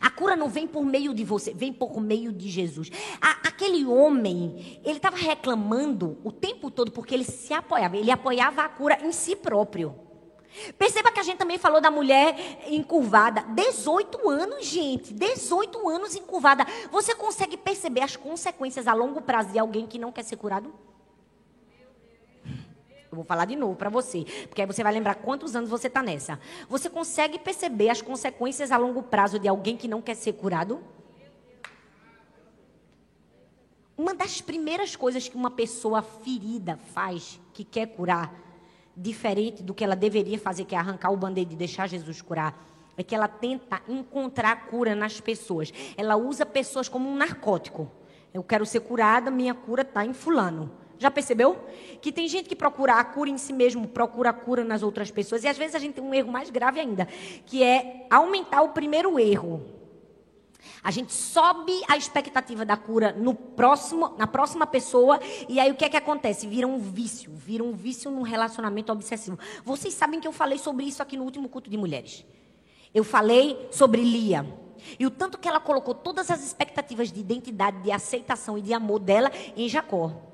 [0.02, 2.90] A cura não vem por meio de você, vem por meio de Jesus.
[3.22, 7.98] A, aquele homem, ele estava reclamando o tempo todo porque ele se apoiava.
[7.98, 9.96] Ele apoiava a cura em si próprio.
[10.78, 13.42] Perceba que a gente também falou da mulher encurvada.
[13.42, 15.14] 18 anos, gente.
[15.14, 16.66] 18 anos encurvada.
[16.92, 20.74] Você consegue perceber as consequências a longo prazo de alguém que não quer ser curado?
[23.12, 25.88] Eu vou falar de novo para você, porque aí você vai lembrar quantos anos você
[25.88, 26.40] está nessa.
[26.68, 30.80] Você consegue perceber as consequências a longo prazo de alguém que não quer ser curado?
[33.98, 38.34] Uma das primeiras coisas que uma pessoa ferida faz, que quer curar,
[38.96, 42.64] diferente do que ela deveria fazer, que é arrancar o band-aid e deixar Jesus curar,
[42.96, 45.74] é que ela tenta encontrar cura nas pessoas.
[45.98, 47.92] Ela usa pessoas como um narcótico.
[48.34, 50.72] Eu quero ser curada, minha cura está em fulano.
[51.00, 51.58] Já percebeu?
[52.02, 55.10] Que tem gente que procura a cura em si mesmo, procura a cura nas outras
[55.10, 55.46] pessoas.
[55.46, 57.08] E às vezes a gente tem um erro mais grave ainda,
[57.46, 59.80] que é aumentar o primeiro erro.
[60.84, 65.76] A gente sobe a expectativa da cura no próximo, na próxima pessoa, e aí o
[65.76, 66.48] que é que acontece?
[66.48, 69.40] Vira um vício, vira um vício num relacionamento obsessivo.
[69.64, 72.26] Vocês sabem que eu falei sobre isso aqui no último culto de mulheres.
[72.94, 74.46] Eu falei sobre Lia.
[74.98, 78.74] E o tanto que ela colocou todas as expectativas de identidade, de aceitação e de
[78.74, 80.29] amor dela em Jacó.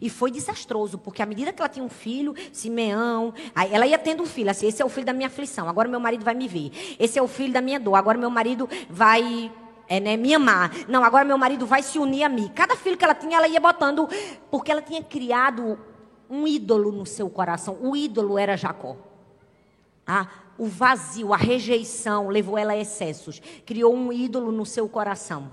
[0.00, 3.32] E foi desastroso, porque à medida que ela tinha um filho, Simeão,
[3.70, 6.00] ela ia tendo um filho, assim, esse é o filho da minha aflição, agora meu
[6.00, 6.96] marido vai me ver.
[6.98, 9.50] Esse é o filho da minha dor, agora meu marido vai
[9.88, 10.70] é, né, me amar.
[10.88, 12.50] Não, agora meu marido vai se unir a mim.
[12.54, 14.08] Cada filho que ela tinha, ela ia botando,
[14.50, 15.78] porque ela tinha criado
[16.30, 17.76] um ídolo no seu coração.
[17.80, 18.96] O ídolo era Jacó.
[20.06, 23.40] Ah, o vazio, a rejeição levou ela a excessos.
[23.66, 25.50] Criou um ídolo no seu coração.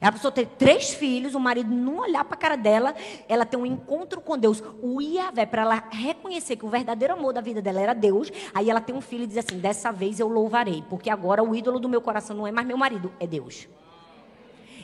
[0.00, 2.94] Ela precisou ter três filhos, o marido não olhar para a cara dela,
[3.28, 7.34] ela ter um encontro com Deus, o Iavé, para ela reconhecer que o verdadeiro amor
[7.34, 8.32] da vida dela era Deus.
[8.54, 11.54] Aí ela tem um filho e diz assim: dessa vez eu louvarei, porque agora o
[11.54, 13.68] ídolo do meu coração não é mais meu marido, é Deus.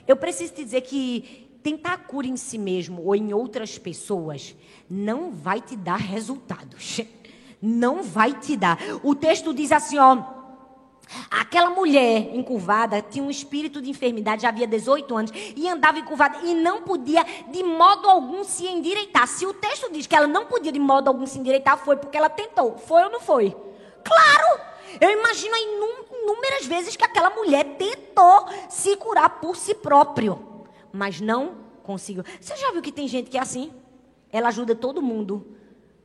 [0.07, 4.55] Eu preciso te dizer que tentar a cura em si mesmo ou em outras pessoas
[4.89, 7.01] não vai te dar resultados.
[7.61, 8.79] Não vai te dar.
[9.03, 10.23] O texto diz assim, ó.
[11.31, 16.39] Aquela mulher encurvada tinha um espírito de enfermidade, já havia 18 anos, e andava encurvada
[16.45, 19.27] e não podia de modo algum se endireitar.
[19.29, 22.17] Se o texto diz que ela não podia de modo algum se endireitar, foi porque
[22.17, 22.77] ela tentou.
[22.77, 23.57] Foi ou não foi?
[24.05, 24.61] Claro!
[25.01, 31.57] Eu imagino inúmeras vezes que aquela mulher tentou se curar por si próprio, mas não
[31.83, 32.25] conseguiu.
[32.41, 33.73] Você já viu que tem gente que é assim?
[34.33, 35.57] Ela ajuda todo mundo.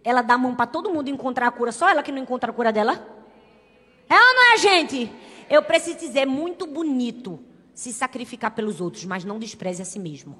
[0.04, 2.52] Ela dá a mão para todo mundo encontrar a cura, só ela que não encontra
[2.52, 3.20] a cura dela?
[4.12, 5.10] É ou não é, gente?
[5.50, 7.39] Eu preciso dizer, muito bonito
[7.74, 10.36] se sacrificar pelos outros, mas não despreze a si mesmo.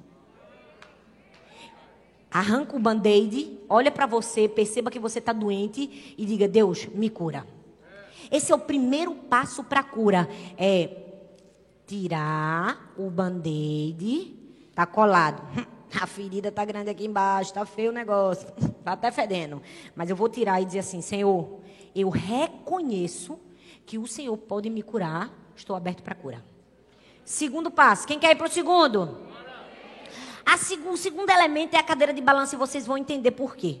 [2.30, 7.08] Arranca o band-aid, olha para você, perceba que você está doente e diga: Deus, me
[7.08, 7.46] cura.
[8.30, 10.28] Esse é o primeiro passo para a cura.
[10.58, 10.90] É
[11.86, 14.36] tirar o band-aid,
[14.74, 15.42] tá colado.
[15.98, 18.50] A ferida tá grande aqui embaixo, tá feio o negócio,
[18.82, 19.60] tá até fedendo.
[19.94, 21.60] Mas eu vou tirar e dizer assim: Senhor,
[21.94, 23.38] eu reconheço
[23.86, 26.44] que o Senhor pode me curar, estou aberto para cura.
[27.24, 29.32] Segundo passo, quem quer ir para o segundo?
[30.44, 30.56] A,
[30.90, 33.80] o segundo elemento é a cadeira de balanço e vocês vão entender por quê.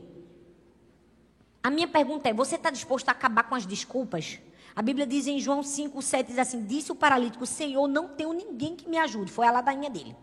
[1.62, 4.38] A minha pergunta é: você está disposto a acabar com as desculpas?
[4.74, 8.32] A Bíblia diz em João 5, 7, diz assim: Disse o paralítico, Senhor, não tenho
[8.32, 9.30] ninguém que me ajude.
[9.30, 10.16] Foi a ladainha dele.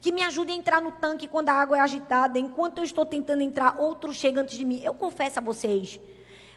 [0.00, 2.38] Que me ajude a entrar no tanque quando a água é agitada.
[2.38, 4.80] Enquanto eu estou tentando entrar, outro chega antes de mim.
[4.82, 6.00] Eu confesso a vocês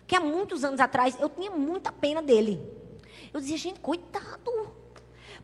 [0.10, 2.60] que há muitos anos atrás eu tinha muita pena dele.
[3.32, 4.74] Eu dizia, gente, coitado.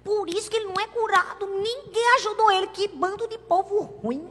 [0.04, 1.46] Por isso que ele não é curado.
[1.46, 2.66] Ninguém ajudou ele.
[2.68, 4.28] Que bando de povo ruim.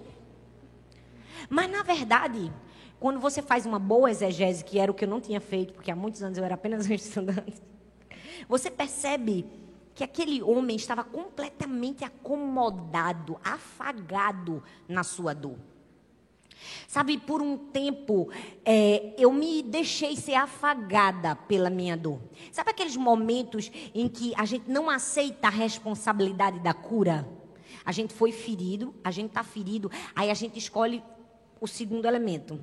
[1.48, 2.52] Mas, na verdade,
[2.98, 5.92] quando você faz uma boa exegese, que era o que eu não tinha feito, porque
[5.92, 7.62] há muitos anos eu era apenas um estudante,
[8.48, 9.46] você percebe
[9.94, 15.58] que aquele homem estava completamente acomodado, afagado na sua dor.
[16.88, 18.28] Sabe, por um tempo
[18.64, 22.20] é, eu me deixei ser afagada pela minha dor.
[22.52, 27.28] Sabe aqueles momentos em que a gente não aceita a responsabilidade da cura?
[27.84, 31.02] A gente foi ferido, a gente está ferido, aí a gente escolhe
[31.60, 32.60] o segundo elemento.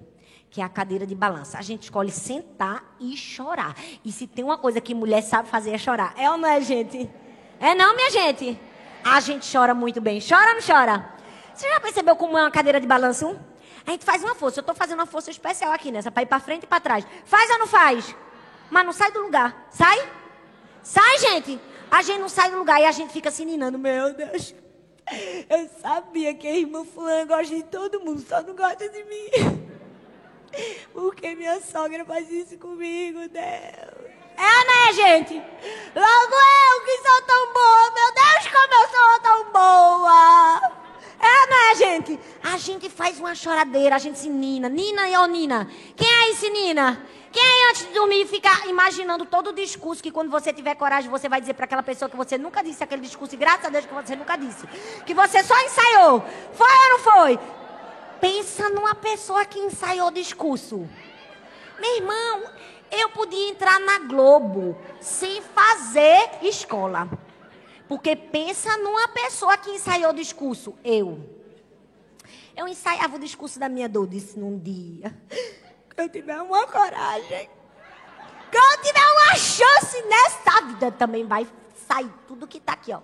[0.52, 1.58] que é a cadeira de balança.
[1.58, 3.74] A gente escolhe sentar e chorar.
[4.04, 6.14] E se tem uma coisa que mulher sabe fazer é chorar.
[6.18, 7.10] É ou não é, gente?
[7.58, 8.60] É não, minha gente?
[9.04, 10.20] A gente chora muito bem.
[10.20, 11.10] Chora ou não chora?
[11.54, 13.40] Você já percebeu como é uma cadeira de balanço?
[13.86, 14.60] A gente faz uma força.
[14.60, 17.06] Eu estou fazendo uma força especial aqui nessa, para ir para frente e para trás.
[17.26, 18.16] Faz ou não faz?
[18.70, 19.68] Mas não sai do lugar.
[19.72, 20.10] Sai?
[20.84, 21.60] Sai, gente.
[21.90, 23.78] A gente não sai do lugar e a gente fica se ninando.
[23.78, 24.56] Meu Deus.
[25.50, 29.30] Eu sabia que a irmã fulana gosta de todo mundo, só não gosta de mim.
[30.94, 34.12] Porque minha sogra faz isso comigo, Deus.
[34.38, 35.34] É, né, gente?
[35.34, 37.92] Logo eu que sou tão boa.
[37.92, 40.72] Meu Deus, como eu sou tão boa.
[41.22, 42.20] É, né, gente?
[42.44, 44.68] A gente faz uma choradeira, a gente se nina.
[44.68, 45.70] Nina e ô Nina.
[45.96, 47.06] Quem é esse Nina?
[47.32, 51.10] Quem aí antes de dormir fica imaginando todo o discurso que quando você tiver coragem
[51.10, 53.70] você vai dizer para aquela pessoa que você nunca disse aquele discurso e graças a
[53.70, 54.68] Deus que você nunca disse.
[55.06, 56.26] Que você só ensaiou.
[56.54, 57.40] Foi ou não foi?
[58.20, 60.90] Pensa numa pessoa que ensaiou o discurso.
[61.80, 62.44] Meu irmão,
[62.92, 67.08] eu podia entrar na Globo sem fazer escola.
[67.92, 70.74] Porque pensa numa pessoa que ensaiou o discurso.
[70.82, 71.20] Eu.
[72.56, 75.14] Eu ensaiava o discurso da minha dor, disse num dia.
[75.94, 77.50] Que eu tiver uma coragem.
[78.50, 81.46] Que eu tiver uma chance nessa vida, também vai
[81.86, 83.02] sair tudo que tá aqui, ó.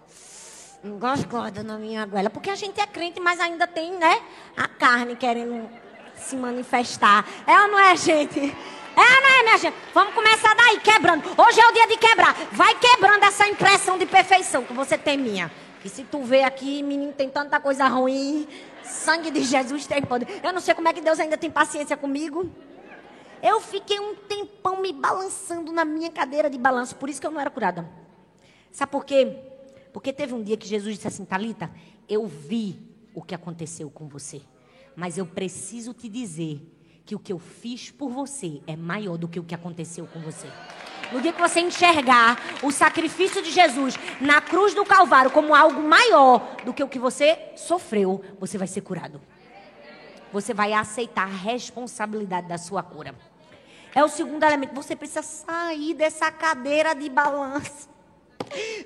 [0.81, 2.29] Engosgada na minha goela.
[2.29, 4.23] Porque a gente é crente, mas ainda tem, né?
[4.55, 5.69] A carne querendo
[6.15, 7.27] se manifestar.
[7.45, 8.55] É ou não é, gente?
[8.97, 9.75] É, não é, minha gente?
[9.93, 11.23] Vamos começar daí, quebrando.
[11.39, 12.33] Hoje é o dia de quebrar.
[12.51, 15.51] Vai quebrando essa impressão de perfeição que você tem minha.
[15.83, 18.47] Que se tu vê aqui, menino, tem tanta coisa ruim.
[18.83, 20.41] Sangue de Jesus tem poder.
[20.43, 22.49] Eu não sei como é que Deus ainda tem paciência comigo.
[23.43, 26.95] Eu fiquei um tempão me balançando na minha cadeira de balanço.
[26.95, 27.87] Por isso que eu não era curada.
[28.71, 29.37] Sabe por quê?
[29.93, 31.69] Porque teve um dia que Jesus disse assim, Talita,
[32.09, 32.79] eu vi
[33.13, 34.41] o que aconteceu com você.
[34.95, 36.59] Mas eu preciso te dizer
[37.07, 40.19] que o que eu fiz por você é maior do que o que aconteceu com
[40.19, 40.47] você.
[41.09, 45.81] No dia que você enxergar o sacrifício de Jesus na cruz do Calvário como algo
[45.81, 49.21] maior do que o que você sofreu, você vai ser curado.
[50.33, 53.15] Você vai aceitar a responsabilidade da sua cura.
[53.95, 54.75] É o segundo elemento.
[54.75, 57.87] Você precisa sair dessa cadeira de balanço.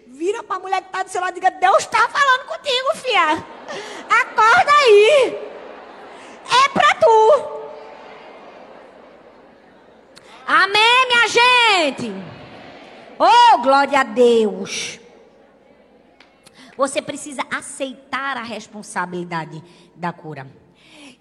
[0.06, 2.96] Vira para a mulher que está do seu lado e diga: Deus está falando contigo,
[2.98, 3.44] filha.
[4.22, 5.40] Acorda aí.
[6.66, 7.62] É para tu.
[10.46, 12.12] Amém, minha gente?
[13.18, 15.00] Oh, glória a Deus.
[16.76, 19.64] Você precisa aceitar a responsabilidade
[19.96, 20.48] da cura.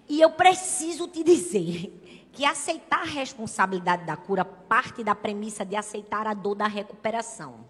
[0.09, 5.75] E eu preciso te dizer que aceitar a responsabilidade da cura parte da premissa de
[5.75, 7.65] aceitar a dor da recuperação.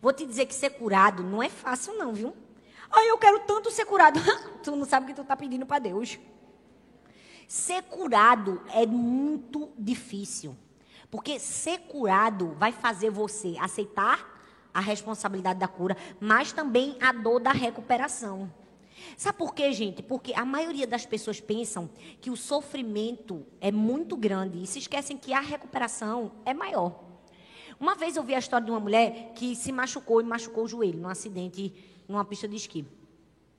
[0.00, 2.34] Vou te dizer que ser curado não é fácil, não, viu?
[2.90, 4.20] Ai, eu quero tanto ser curado.
[4.62, 6.18] tu não sabe o que tu está pedindo para Deus.
[7.48, 10.56] Ser curado é muito difícil.
[11.10, 14.32] Porque ser curado vai fazer você aceitar
[14.72, 18.52] a responsabilidade da cura, mas também a dor da recuperação.
[19.16, 20.02] Sabe por quê, gente?
[20.02, 21.88] Porque a maioria das pessoas pensam
[22.20, 27.00] que o sofrimento é muito grande e se esquecem que a recuperação é maior.
[27.78, 30.68] Uma vez eu vi a história de uma mulher que se machucou e machucou o
[30.68, 31.72] joelho num acidente
[32.08, 32.86] numa pista de esqui.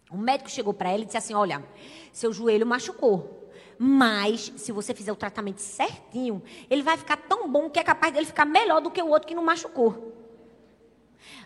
[0.10, 1.64] O médico chegou para ela e disse assim: Olha,
[2.12, 3.45] seu joelho machucou.
[3.78, 8.14] Mas, se você fizer o tratamento certinho, ele vai ficar tão bom que é capaz
[8.14, 10.14] dele ficar melhor do que o outro que não machucou.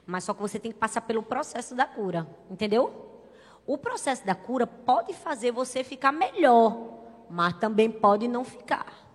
[0.06, 3.10] Mas só que você tem que passar pelo processo da cura, entendeu?
[3.66, 7.00] O processo da cura pode fazer você ficar melhor,
[7.30, 9.08] mas também pode não ficar.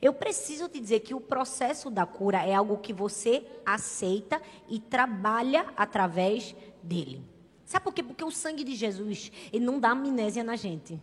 [0.00, 4.78] Eu preciso te dizer que o processo da cura é algo que você aceita e
[4.78, 7.24] trabalha através dele.
[7.64, 8.02] Sabe por quê?
[8.02, 11.00] Porque o sangue de Jesus, ele não dá amnésia na gente.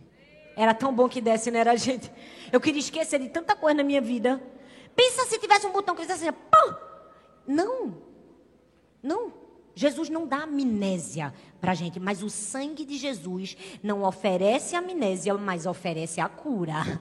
[0.56, 2.10] Era tão bom que desse, não era, gente?
[2.52, 4.42] Eu queria esquecer de tanta coisa na minha vida.
[4.94, 6.74] Pensa se tivesse um botão que dissesse assim, pô!
[7.46, 7.96] Não.
[9.02, 9.32] Não.
[9.74, 15.66] Jesus não dá amnésia para gente, mas o sangue de Jesus não oferece amnésia, mas
[15.66, 17.00] oferece a cura.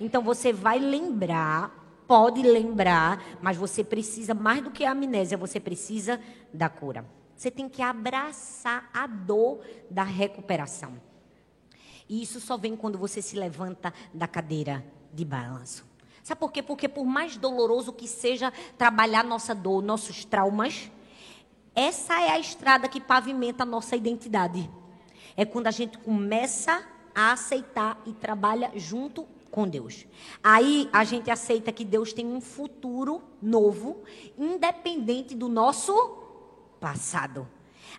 [0.00, 5.58] Então você vai lembrar, pode lembrar, mas você precisa mais do que a amnésia, você
[5.58, 6.20] precisa
[6.52, 7.06] da cura.
[7.34, 9.60] Você tem que abraçar a dor
[9.90, 11.00] da recuperação.
[12.08, 15.84] E isso só vem quando você se levanta da cadeira de balanço.
[16.22, 16.62] Sabe por quê?
[16.62, 20.90] Porque por mais doloroso que seja trabalhar nossa dor, nossos traumas,
[21.74, 24.70] essa é a estrada que pavimenta a nossa identidade.
[25.36, 26.82] É quando a gente começa
[27.14, 30.06] a aceitar e trabalha junto com Deus.
[30.42, 34.02] Aí a gente aceita que Deus tem um futuro novo,
[34.38, 35.92] independente do nosso
[36.80, 37.46] passado.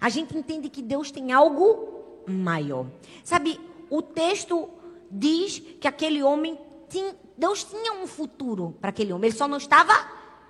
[0.01, 2.87] A gente entende que Deus tem algo maior.
[3.23, 3.59] Sabe,
[3.95, 4.69] o texto
[5.09, 9.29] diz que aquele homem tinha, Deus tinha um futuro para aquele homem.
[9.29, 9.93] Ele só não estava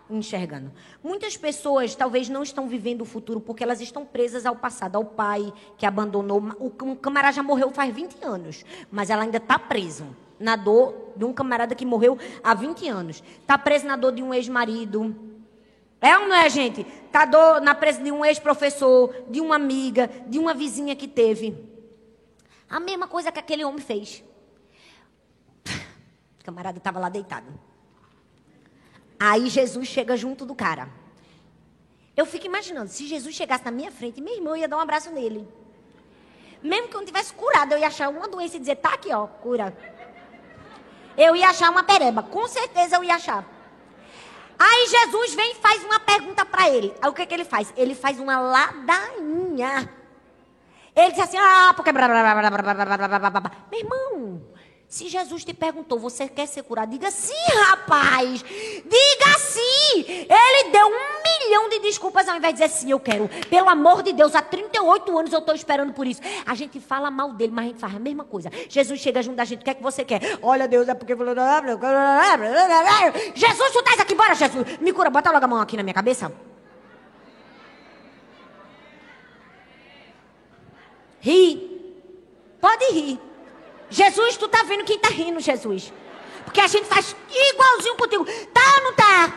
[0.10, 0.72] enxergando.
[1.04, 5.06] Muitas pessoas talvez não estão vivendo o futuro porque elas estão presas ao passado, ao
[5.06, 6.42] pai que abandonou.
[6.60, 10.06] O camarada já morreu faz 20 anos, mas ela ainda está preso
[10.40, 13.24] na dor de um camarada que morreu há 20 anos.
[13.42, 15.16] Está preso na dor de um ex-marido.
[16.02, 16.82] É ou não é, gente?
[17.06, 17.28] Está
[17.62, 21.75] na presa de um ex-professor, de uma amiga, de uma vizinha que teve.
[22.70, 24.24] A mesma coisa que aquele homem fez.
[26.40, 27.48] O camarada estava lá deitado.
[29.20, 30.88] Aí Jesus chega junto do cara.
[32.16, 35.10] Eu fico imaginando, se Jesus chegasse na minha frente, meu irmão ia dar um abraço
[35.12, 35.48] nele.
[36.62, 39.14] Mesmo que eu não tivesse curado, eu ia achar uma doença e dizer, tá aqui,
[39.14, 39.76] ó, cura.
[41.18, 43.46] Eu ia achar uma pereba, com certeza eu ia achar.
[44.58, 46.94] Aí Jesus vem e faz uma pergunta para ele.
[47.02, 47.74] Aí o que, que ele faz?
[47.76, 49.90] Ele faz uma ladainha.
[50.96, 51.92] Ele diz assim, ah, porque...
[51.92, 54.42] Meu irmão,
[54.88, 56.92] se Jesus te perguntou, você quer ser curado?
[56.92, 57.34] Diga sim,
[57.68, 58.44] rapaz.
[58.44, 60.06] Diga sim.
[60.08, 63.28] Ele deu um milhão de desculpas ao invés de dizer sim, eu quero.
[63.50, 66.22] Pelo amor de Deus, há 38 anos eu estou esperando por isso.
[66.46, 68.50] A gente fala mal dele, mas a gente faz a mesma coisa.
[68.70, 70.40] Jesus chega junto da gente, o que é que você quer?
[70.42, 71.14] Olha, Deus, é porque.
[73.36, 74.78] Jesus, tu estás aqui, bora, Jesus.
[74.80, 76.32] Me cura, bota logo a mão aqui na minha cabeça.
[81.26, 81.82] Ri.
[82.62, 83.20] Pode rir.
[83.90, 85.92] Jesus, tu tá vendo quem tá rindo, Jesus.
[86.44, 88.26] Porque a gente faz igualzinho contigo.
[88.54, 89.34] Tá ou não tá?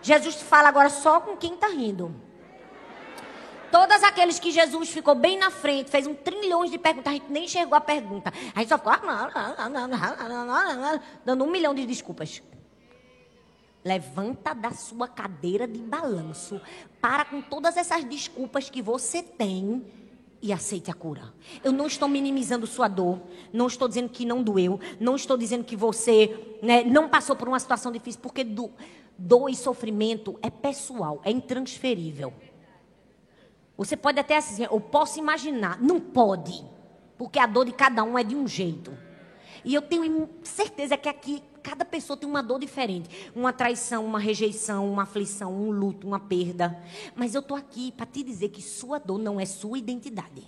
[0.00, 2.14] Jesus fala agora só com quem tá rindo.
[3.72, 7.32] Todos aqueles que Jesus ficou bem na frente, fez um trilhão de perguntas, a gente
[7.32, 8.32] nem enxergou a pergunta.
[8.54, 8.92] A gente só ficou
[11.24, 12.40] dando um milhão de desculpas.
[13.84, 16.60] Levanta da sua cadeira de balanço.
[17.00, 20.01] Para com todas essas desculpas que você tem
[20.42, 21.32] e aceite a cura.
[21.62, 23.20] Eu não estou minimizando sua dor,
[23.52, 27.46] não estou dizendo que não doeu, não estou dizendo que você né, não passou por
[27.46, 28.70] uma situação difícil, porque do,
[29.16, 32.32] dor e sofrimento é pessoal, é intransferível.
[33.76, 36.64] Você pode até assim, eu posso imaginar, não pode,
[37.16, 38.92] porque a dor de cada um é de um jeito.
[39.64, 43.30] E eu tenho certeza que aqui cada pessoa tem uma dor diferente.
[43.34, 46.76] Uma traição, uma rejeição, uma aflição, um luto, uma perda.
[47.14, 50.46] Mas eu estou aqui para te dizer que sua dor não é sua identidade.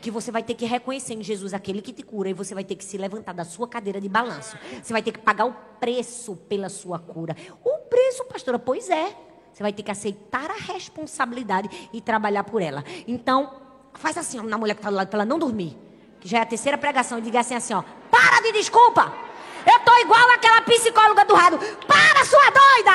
[0.00, 2.62] Que você vai ter que reconhecer em Jesus aquele que te cura e você vai
[2.62, 4.56] ter que se levantar da sua cadeira de balanço.
[4.82, 7.36] Você vai ter que pagar o preço pela sua cura.
[7.64, 9.16] O preço, pastora, pois é.
[9.52, 12.84] Você vai ter que aceitar a responsabilidade e trabalhar por ela.
[13.08, 13.60] Então,
[13.94, 15.76] faz assim, na mulher que está do lado, para ela não dormir.
[16.20, 17.82] Que já é a terceira pregação, e diga assim, assim, ó.
[18.08, 19.27] Para de desculpa!
[19.66, 21.58] Eu tô igual aquela psicóloga do rádio.
[21.86, 22.92] Para, sua doida!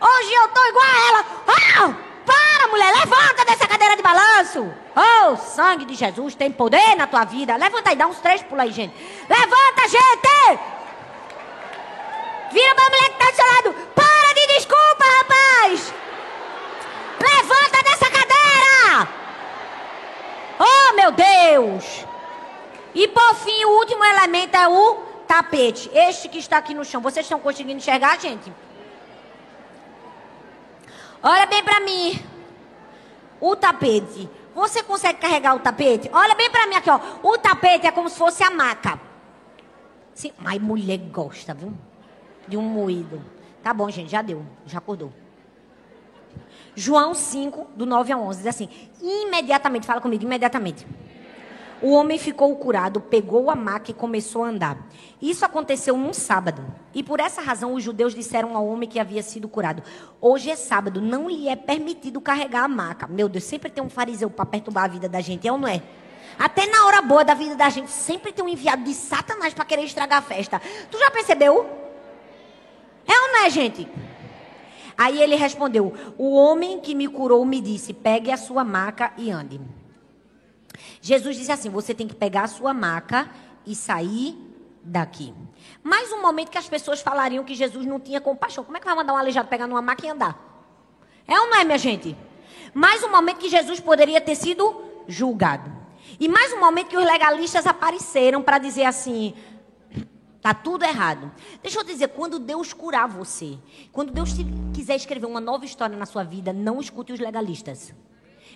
[0.00, 1.24] Hoje eu tô igual a ela.
[1.48, 4.72] Ah, para, mulher, levanta dessa cadeira de balanço.
[4.94, 7.56] Oh, sangue de Jesus tem poder na tua vida.
[7.56, 8.94] Levanta aí, dá uns três pulos aí, gente.
[9.28, 10.60] Levanta, gente!
[12.52, 13.74] Vira pra mulher que tá do seu lado.
[13.94, 15.94] Para de desculpa, rapaz!
[17.20, 19.08] Levanta dessa cadeira!
[20.58, 22.06] Oh, meu Deus!
[22.98, 25.88] E por fim, o último elemento é o tapete.
[25.94, 27.00] Este que está aqui no chão.
[27.00, 28.52] Vocês estão conseguindo enxergar, gente?
[31.22, 32.20] Olha bem para mim.
[33.40, 34.28] O tapete.
[34.52, 36.10] Você consegue carregar o tapete?
[36.12, 36.98] Olha bem para mim aqui, ó.
[37.22, 39.00] O tapete é como se fosse a maca.
[40.12, 41.72] Sim, mas mulher gosta, viu?
[42.48, 43.24] De um moído.
[43.62, 44.44] Tá bom, gente, já deu.
[44.66, 45.12] Já acordou.
[46.74, 48.68] João 5, do 9 a 11, diz assim:
[49.00, 50.84] imediatamente, fala comigo, imediatamente.
[51.80, 54.78] O homem ficou curado, pegou a maca e começou a andar.
[55.22, 56.64] Isso aconteceu num sábado.
[56.92, 59.82] E por essa razão os judeus disseram ao homem que havia sido curado:
[60.20, 63.06] Hoje é sábado, não lhe é permitido carregar a maca.
[63.06, 65.68] Meu Deus, sempre tem um fariseu para perturbar a vida da gente, é ou não
[65.68, 65.80] é?
[66.36, 69.64] Até na hora boa da vida da gente, sempre tem um enviado de Satanás para
[69.64, 70.60] querer estragar a festa.
[70.90, 71.64] Tu já percebeu?
[73.06, 73.88] É ou não é, gente?
[74.96, 79.30] Aí ele respondeu: O homem que me curou me disse: Pegue a sua maca e
[79.30, 79.60] ande.
[81.00, 83.30] Jesus disse assim: você tem que pegar a sua maca
[83.66, 84.36] e sair
[84.82, 85.34] daqui.
[85.82, 88.64] Mais um momento que as pessoas falariam que Jesus não tinha compaixão.
[88.64, 90.38] Como é que vai mandar um aleijado pegar numa maca e andar?
[91.26, 92.16] É ou não é, minha gente?
[92.72, 95.70] Mais um momento que Jesus poderia ter sido julgado.
[96.18, 99.34] E mais um momento que os legalistas apareceram para dizer assim:
[100.40, 101.30] Tá tudo errado.
[101.62, 103.58] Deixa eu dizer, quando Deus curar você,
[103.92, 104.30] quando Deus
[104.72, 107.92] quiser escrever uma nova história na sua vida, não escute os legalistas.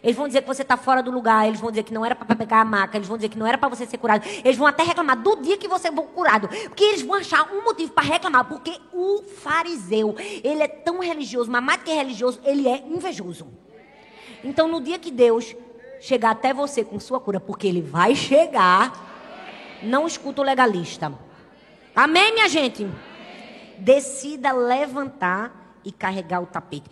[0.03, 1.46] Eles vão dizer que você está fora do lugar.
[1.46, 2.96] Eles vão dizer que não era para pegar a maca.
[2.96, 4.26] Eles vão dizer que não era para você ser curado.
[4.44, 6.48] Eles vão até reclamar do dia que você foi curado.
[6.48, 8.44] Porque eles vão achar um motivo para reclamar.
[8.44, 13.46] Porque o fariseu, ele é tão religioso, mas mais do que religioso, ele é invejoso.
[14.42, 15.55] Então, no dia que Deus
[16.00, 19.11] chegar até você com sua cura, porque ele vai chegar.
[19.82, 21.12] Não escuta o legalista.
[21.94, 22.88] Amém, minha gente?
[23.78, 26.90] Decida levantar e carregar o tapete.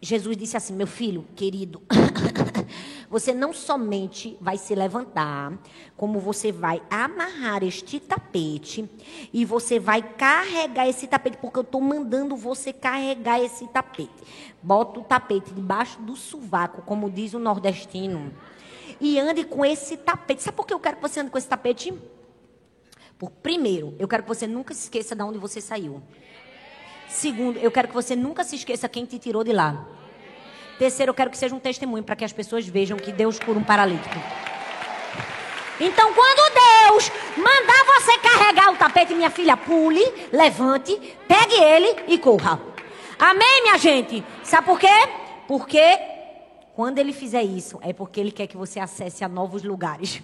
[0.00, 1.82] Jesus disse assim: Meu filho, querido,
[3.08, 5.52] você não somente vai se levantar,
[5.96, 8.88] como você vai amarrar este tapete
[9.32, 14.12] e você vai carregar esse tapete, porque eu estou mandando você carregar esse tapete.
[14.62, 18.32] Bota o tapete debaixo do sovaco, como diz o nordestino,
[19.00, 20.42] e ande com esse tapete.
[20.42, 21.94] Sabe por que eu quero que você ande com esse tapete?
[23.18, 26.02] Por primeiro, eu quero que você nunca se esqueça de onde você saiu.
[27.08, 29.86] Segundo, eu quero que você nunca se esqueça quem te tirou de lá.
[30.78, 33.58] Terceiro, eu quero que seja um testemunho para que as pessoas vejam que Deus cura
[33.58, 34.14] um paralítico.
[35.80, 40.02] Então, quando Deus mandar você carregar o tapete, minha filha, pule,
[40.32, 40.96] levante,
[41.28, 42.60] pegue ele e corra.
[43.18, 44.24] Amém, minha gente?
[44.42, 45.08] Sabe por quê?
[45.46, 45.98] Porque
[46.74, 50.22] quando ele fizer isso, é porque ele quer que você acesse a novos lugares.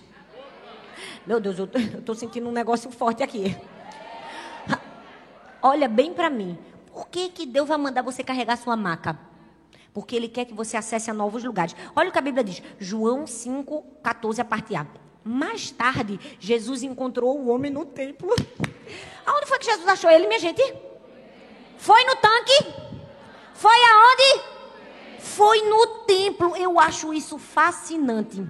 [1.26, 1.68] Meu Deus, eu
[1.98, 3.56] estou sentindo um negócio forte aqui.
[5.62, 6.58] Olha bem para mim.
[6.92, 9.18] Por que, que Deus vai mandar você carregar sua maca?
[9.94, 11.74] Porque Ele quer que você acesse a novos lugares.
[11.96, 12.62] Olha o que a Bíblia diz.
[12.78, 14.86] João 5, 14, a parte A.
[15.24, 18.34] Mais tarde, Jesus encontrou o homem no templo.
[19.24, 20.62] Aonde foi que Jesus achou ele, minha gente?
[21.78, 22.74] Foi no tanque?
[23.54, 24.44] Foi aonde?
[25.20, 26.56] Foi no templo.
[26.56, 28.44] Eu acho isso fascinante.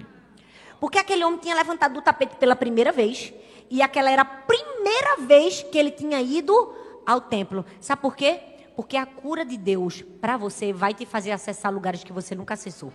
[0.79, 3.33] Porque aquele homem tinha levantado do tapete pela primeira vez.
[3.69, 6.75] E aquela era a primeira vez que ele tinha ido
[7.05, 7.65] ao templo.
[7.79, 8.39] Sabe por quê?
[8.75, 12.55] Porque a cura de Deus para você vai te fazer acessar lugares que você nunca
[12.55, 12.91] acessou.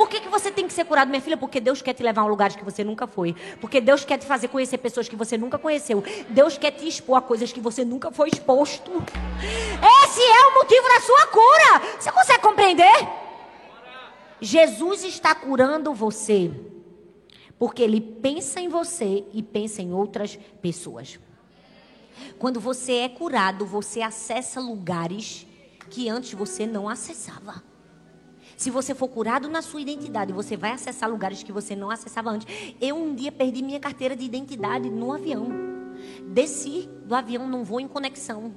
[0.00, 1.36] Por que, que você tem que ser curado, minha filha?
[1.36, 3.36] Porque Deus quer te levar a lugares que você nunca foi.
[3.60, 6.02] Porque Deus quer te fazer conhecer pessoas que você nunca conheceu.
[6.30, 8.90] Deus quer te expor a coisas que você nunca foi exposto.
[8.90, 11.96] Esse é o motivo da sua cura.
[12.00, 13.08] Você consegue compreender?
[14.40, 16.50] Jesus está curando você.
[17.58, 21.18] Porque Ele pensa em você e pensa em outras pessoas.
[22.38, 25.46] Quando você é curado, você acessa lugares
[25.88, 27.62] que antes você não acessava.
[28.56, 32.30] Se você for curado na sua identidade, você vai acessar lugares que você não acessava
[32.30, 32.46] antes.
[32.80, 35.48] Eu um dia perdi minha carteira de identidade no avião.
[36.28, 38.52] Desci do avião num voo em conexão.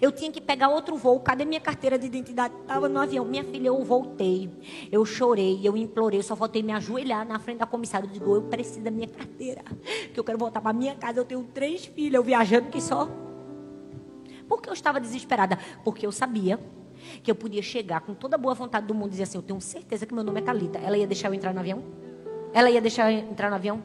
[0.00, 1.20] Eu tinha que pegar outro voo.
[1.20, 2.54] Cadê minha carteira de identidade?
[2.62, 3.24] Estava no avião.
[3.24, 4.50] Minha filha, eu voltei.
[4.90, 6.18] Eu chorei, eu implorei.
[6.18, 8.06] Eu só voltei me ajoelhar na frente da comissária.
[8.06, 9.62] Eu digo, eu preciso da minha carteira.
[10.12, 11.18] Que eu quero voltar para minha casa.
[11.18, 12.14] Eu tenho três filhas.
[12.14, 13.08] Eu viajando que só.
[14.48, 15.58] Por que eu estava desesperada?
[15.84, 16.58] Porque eu sabia
[17.22, 19.42] que eu podia chegar com toda a boa vontade do mundo e dizer assim: Eu
[19.42, 20.78] tenho certeza que meu nome é Talita.
[20.78, 21.82] Ela ia deixar eu entrar no avião?
[22.52, 23.82] Ela ia deixar eu entrar no avião?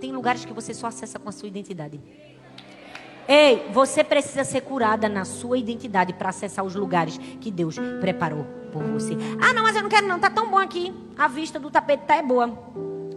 [0.00, 2.00] Tem lugares que você só acessa com a sua identidade.
[3.28, 8.44] Ei, você precisa ser curada na sua identidade para acessar os lugares que Deus preparou
[8.72, 9.16] por você.
[9.40, 10.92] Ah, não, mas eu não quero não, tá tão bom aqui.
[11.16, 12.58] A vista do tapete tá é boa.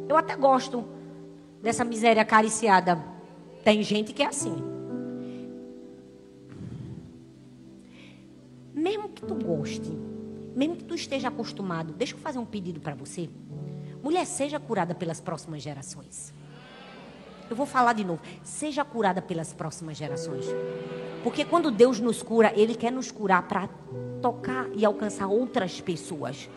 [0.08, 0.86] Eu até gosto
[1.62, 3.01] dessa miséria acariciada.
[3.64, 4.56] Tem gente que é assim.
[8.74, 9.91] Mesmo que tu goste,
[10.56, 13.30] mesmo que tu esteja acostumado, deixa eu fazer um pedido para você.
[14.03, 16.32] Mulher, seja curada pelas próximas gerações.
[17.50, 18.22] Eu vou falar de novo.
[18.43, 20.46] Seja curada pelas próximas gerações.
[21.24, 23.68] Porque quando Deus nos cura, Ele quer nos curar para
[24.22, 26.50] tocar e alcançar outras pessoas.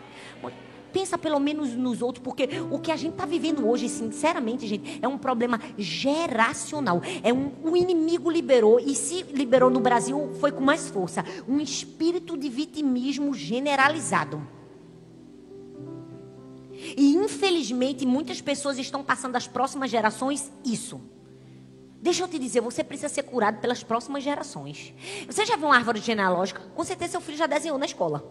[0.91, 4.99] Pensa pelo menos nos outros, porque o que a gente está vivendo hoje, sinceramente, gente,
[5.01, 7.01] é um problema geracional.
[7.23, 11.23] É um, o inimigo liberou, e se liberou no Brasil, foi com mais força.
[11.47, 14.41] Um espírito de vitimismo generalizado.
[16.97, 21.01] E infelizmente muitas pessoas estão passando às próximas gerações isso.
[22.01, 24.93] Deixa eu te dizer, você precisa ser curado pelas próximas gerações.
[25.27, 26.61] Você já viu uma árvore genealógica?
[26.73, 28.23] Com certeza seu filho já desenhou na escola.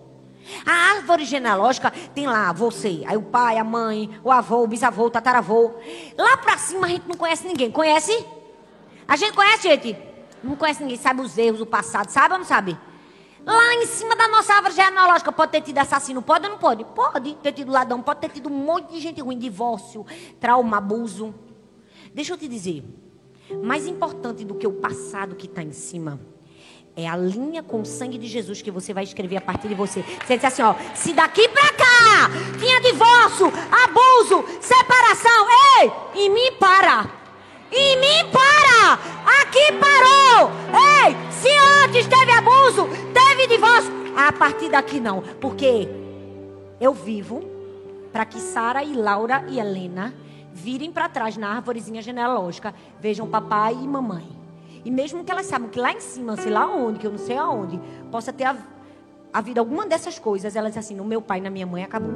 [0.64, 5.04] A árvore genealógica tem lá você, aí o pai, a mãe, o avô, o bisavô,
[5.04, 5.72] o tataravô.
[6.16, 7.70] Lá pra cima a gente não conhece ninguém.
[7.70, 8.24] Conhece?
[9.06, 9.96] A gente conhece, gente?
[10.42, 12.78] Não conhece ninguém, sabe os erros do passado, sabe ou não sabe?
[13.44, 16.84] Lá em cima da nossa árvore genealógica pode ter tido assassino, pode ou não pode?
[16.84, 20.04] Pode ter tido ladrão, pode ter tido um monte de gente ruim, divórcio,
[20.38, 21.34] trauma, abuso.
[22.12, 22.84] Deixa eu te dizer,
[23.62, 26.20] mais importante do que o passado que está em cima
[26.98, 29.74] é a linha com o sangue de Jesus que você vai escrever a partir de
[29.74, 30.02] você.
[30.26, 32.28] Você diz assim, ó, se daqui para cá
[32.58, 33.46] tinha divórcio,
[33.84, 35.46] abuso, separação,
[35.80, 35.92] ei,
[36.24, 37.08] em mim para.
[37.70, 38.98] Em mim para!
[39.42, 40.50] Aqui parou!
[41.06, 41.48] Ei, se
[41.84, 45.88] antes teve abuso, teve divórcio, a partir daqui não, porque
[46.80, 47.42] eu vivo
[48.12, 50.14] para que Sara e Laura e Helena
[50.52, 54.26] virem para trás na árvorezinha genealógica, vejam papai e mamãe.
[54.84, 57.18] E mesmo que elas saibam que lá em cima, sei lá onde, que eu não
[57.18, 57.80] sei aonde,
[58.10, 58.48] possa ter
[59.32, 62.14] havido alguma dessas coisas, elas assim: no meu pai e na minha mãe acabou.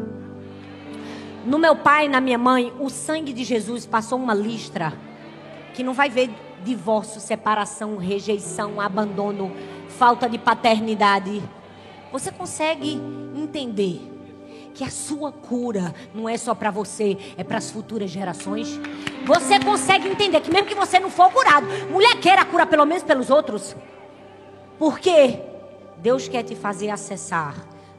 [1.44, 4.92] No meu pai e na minha mãe, o sangue de Jesus passou uma listra
[5.74, 6.30] que não vai ver
[6.62, 9.50] divórcio, separação, rejeição, abandono,
[9.93, 11.43] falta de paternidade.
[12.11, 13.01] Você consegue
[13.36, 14.11] entender
[14.74, 18.68] que a sua cura não é só para você, é para as futuras gerações?
[19.24, 23.03] Você consegue entender que mesmo que você não for curado, mulher queira cura pelo menos
[23.03, 23.76] pelos outros?
[24.78, 25.38] Porque
[25.99, 27.55] Deus quer te fazer acessar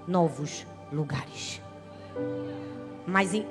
[0.08, 1.62] novos lugares.
[3.06, 3.46] Mas em,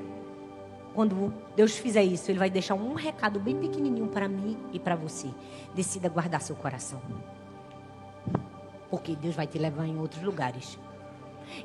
[0.94, 4.94] quando Deus fizer isso, Ele vai deixar um recado bem pequenininho para mim e para
[4.94, 5.28] você.
[5.74, 7.00] Decida guardar seu coração.
[8.92, 10.78] Porque Deus vai te levar em outros lugares.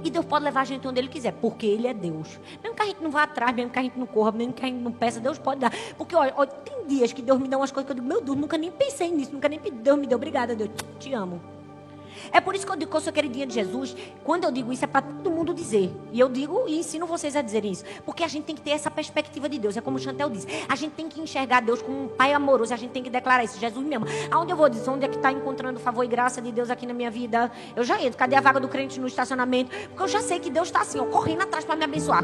[0.01, 2.39] E Deus pode levar a gente onde Ele quiser, porque Ele é Deus.
[2.63, 4.63] Mesmo que a gente não vá atrás, mesmo que a gente não corra, mesmo que
[4.63, 5.73] a gente não peça, Deus pode dar.
[5.97, 8.21] Porque, olha, olha tem dias que Deus me dá umas coisas que eu digo, meu
[8.21, 11.41] Deus, nunca nem pensei nisso, nunca nem Deus me deu, obrigada, Deus, te amo.
[12.31, 13.95] É por isso que eu digo que eu sou queridinha de Jesus.
[14.23, 15.91] Quando eu digo isso, é para todo mundo dizer.
[16.11, 17.83] E eu digo e ensino vocês a dizerem isso.
[18.05, 19.77] Porque a gente tem que ter essa perspectiva de Deus.
[19.77, 20.47] É como Chantel disse.
[20.67, 22.73] A gente tem que enxergar Deus como um pai amoroso.
[22.73, 23.59] A gente tem que declarar isso.
[23.59, 24.07] Jesus me ama.
[24.31, 24.89] Aonde eu vou dizer?
[24.89, 27.51] Onde é que está encontrando favor e graça de Deus aqui na minha vida?
[27.75, 28.17] Eu já entro.
[28.17, 29.71] Cadê a vaga do crente no estacionamento?
[29.89, 32.23] Porque eu já sei que Deus está assim, ó, correndo atrás para me abençoar.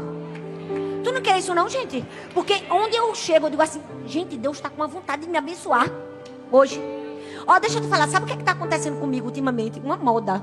[1.04, 2.04] Tu não quer isso não, gente?
[2.32, 5.36] Porque onde eu chego, eu digo assim, gente, Deus está com uma vontade de me
[5.36, 5.86] abençoar
[6.50, 6.80] hoje.
[7.46, 9.80] Ó, deixa eu te falar, sabe o que é está acontecendo comigo ultimamente?
[9.80, 10.42] Uma moda.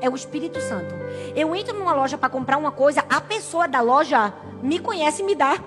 [0.00, 0.94] É o Espírito Santo.
[1.36, 4.32] Eu entro numa loja para comprar uma coisa, a pessoa da loja
[4.62, 5.58] me conhece e me dá.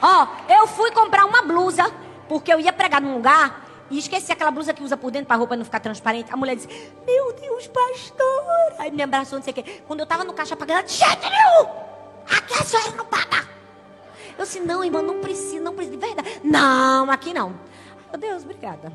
[0.00, 1.90] Ó, eu fui comprar uma blusa,
[2.28, 5.36] porque eu ia pregar num lugar e esqueci aquela blusa que usa por dentro para
[5.36, 6.32] a roupa não ficar transparente.
[6.32, 6.68] A mulher disse:
[7.06, 8.74] Meu Deus, pastor.
[8.78, 9.82] Aí me abraçou, não sei o quê.
[9.86, 11.70] Quando eu estava no caixa pagando, disse: Gente, meu,
[12.30, 13.48] aqui a senhora não paga.
[14.36, 15.96] Eu disse: Não, irmã, não precisa, não precisa.
[15.96, 16.40] De verdade.
[16.44, 17.54] Não, aqui não.
[18.16, 18.92] Deus, obrigada.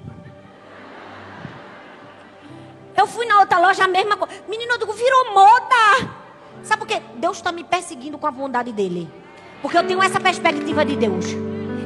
[2.96, 4.34] Eu fui na outra loja, a mesma coisa.
[4.48, 6.10] Menino, eu digo, virou moda.
[6.64, 7.02] Sabe por quê?
[7.16, 9.12] Deus está me perseguindo com a bondade dele.
[9.62, 11.26] Porque eu tenho essa perspectiva de Deus.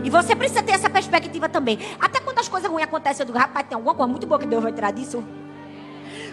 [0.03, 1.79] E você precisa ter essa perspectiva também.
[1.99, 4.45] Até quando as coisas ruins acontecem, eu digo, rapaz, tem alguma coisa muito boa que
[4.45, 5.23] Deus vai tirar disso.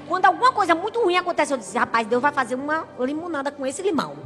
[0.06, 3.66] Quando alguma coisa muito ruim acontece, eu disse, rapaz, Deus vai fazer uma limonada com
[3.66, 4.16] esse limão.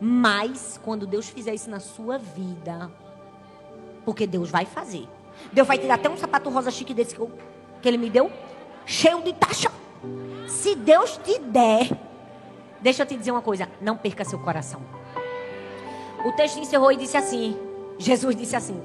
[0.00, 2.90] Mas, quando Deus fizer isso na sua vida,
[4.04, 5.08] porque Deus vai fazer.
[5.52, 7.30] Deus vai tirar até um sapato rosa chique desse que, eu,
[7.80, 8.30] que ele me deu,
[8.84, 9.70] cheio de taxa.
[10.48, 11.90] Se Deus te der,
[12.80, 14.80] deixa eu te dizer uma coisa: não perca seu coração.
[16.24, 17.56] O texto encerrou e disse assim:
[17.98, 18.80] Jesus disse assim: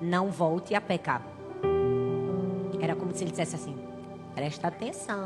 [0.00, 1.22] Não volte a pecar.
[2.80, 3.76] Era como se ele dissesse assim:
[4.34, 5.24] Presta atenção.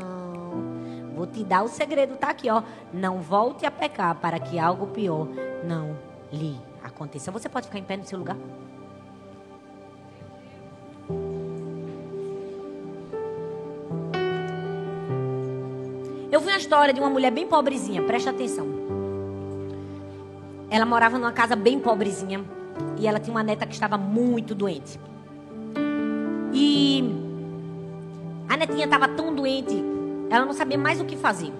[1.15, 2.63] Vou te dar o segredo, tá aqui, ó.
[2.93, 5.27] Não volte a pecar para que algo pior
[5.65, 5.97] não
[6.31, 7.31] lhe aconteça.
[7.31, 8.37] Você pode ficar em pé no seu lugar?
[16.31, 18.67] Eu vi uma história de uma mulher bem pobrezinha, presta atenção.
[20.69, 22.45] Ela morava numa casa bem pobrezinha
[22.99, 24.99] e ela tinha uma neta que estava muito doente.
[26.53, 27.03] E
[28.47, 29.83] a netinha estava tão doente,
[30.29, 31.51] ela não sabia mais o que fazer.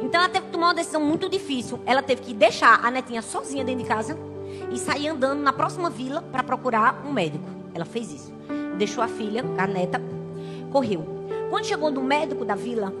[0.00, 1.78] Então ela teve que tomar uma decisão muito difícil.
[1.86, 4.18] Ela teve que deixar a netinha sozinha dentro de casa
[4.72, 7.44] e sair andando na próxima vila para procurar um médico.
[7.72, 8.32] Ela fez isso.
[8.76, 10.02] Deixou a filha, a neta,
[10.72, 11.06] correu.
[11.50, 12.92] Quando chegou no médico da vila,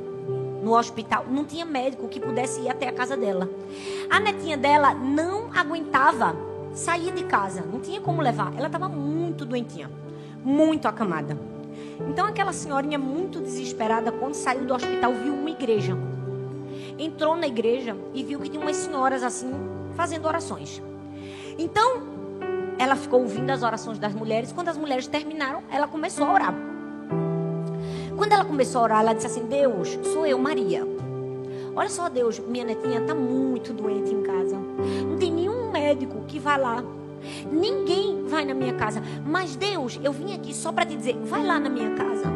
[0.62, 3.50] no hospital, não tinha médico que pudesse ir até a casa dela.
[4.08, 6.36] A netinha dela não aguentava
[6.72, 8.54] sair de casa, não tinha como levar.
[8.56, 9.90] Ela estava muito doentinha,
[10.44, 11.36] muito acamada.
[12.08, 15.96] Então aquela senhorinha muito desesperada, quando saiu do hospital, viu uma igreja.
[16.98, 19.50] Entrou na igreja e viu que tinha umas senhoras assim,
[19.96, 20.80] fazendo orações.
[21.58, 22.02] Então,
[22.78, 24.52] ela ficou ouvindo as orações das mulheres.
[24.52, 26.71] Quando as mulheres terminaram, ela começou a orar.
[28.22, 30.86] Quando ela começou a orar, ela disse assim: Deus, sou eu, Maria.
[31.74, 34.56] Olha só, Deus, minha netinha está muito doente em casa.
[35.08, 36.84] Não tem nenhum médico que vá lá.
[37.50, 39.02] Ninguém vai na minha casa.
[39.26, 42.32] Mas, Deus, eu vim aqui só para te dizer: vai lá na minha casa.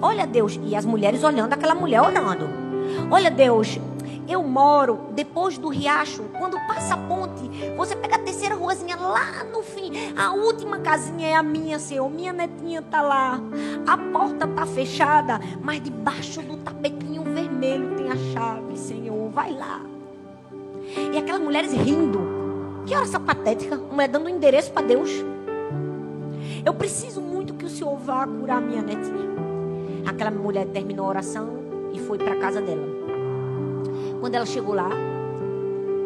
[0.00, 2.48] Olha, Deus, e as mulheres olhando aquela mulher orando.
[3.10, 3.78] Olha, Deus,
[4.30, 6.22] eu moro depois do riacho.
[6.38, 9.92] Quando passa a ponte, você pega a terceira ruazinha lá no fim.
[10.16, 12.08] A última casinha é a minha, Senhor.
[12.08, 13.40] Minha netinha tá lá.
[13.86, 19.30] A porta tá fechada, mas debaixo do tapetinho vermelho tem a chave, Senhor.
[19.30, 19.80] Vai lá.
[21.12, 22.20] E aquelas mulheres rindo.
[22.86, 23.76] Que oração patética.
[23.76, 25.10] Uma mulher dando um endereço para Deus.
[26.64, 29.30] Eu preciso muito que o Senhor vá curar minha netinha.
[30.06, 31.48] Aquela mulher terminou a oração
[31.92, 33.09] e foi para casa dela.
[34.20, 34.90] Quando ela chegou lá,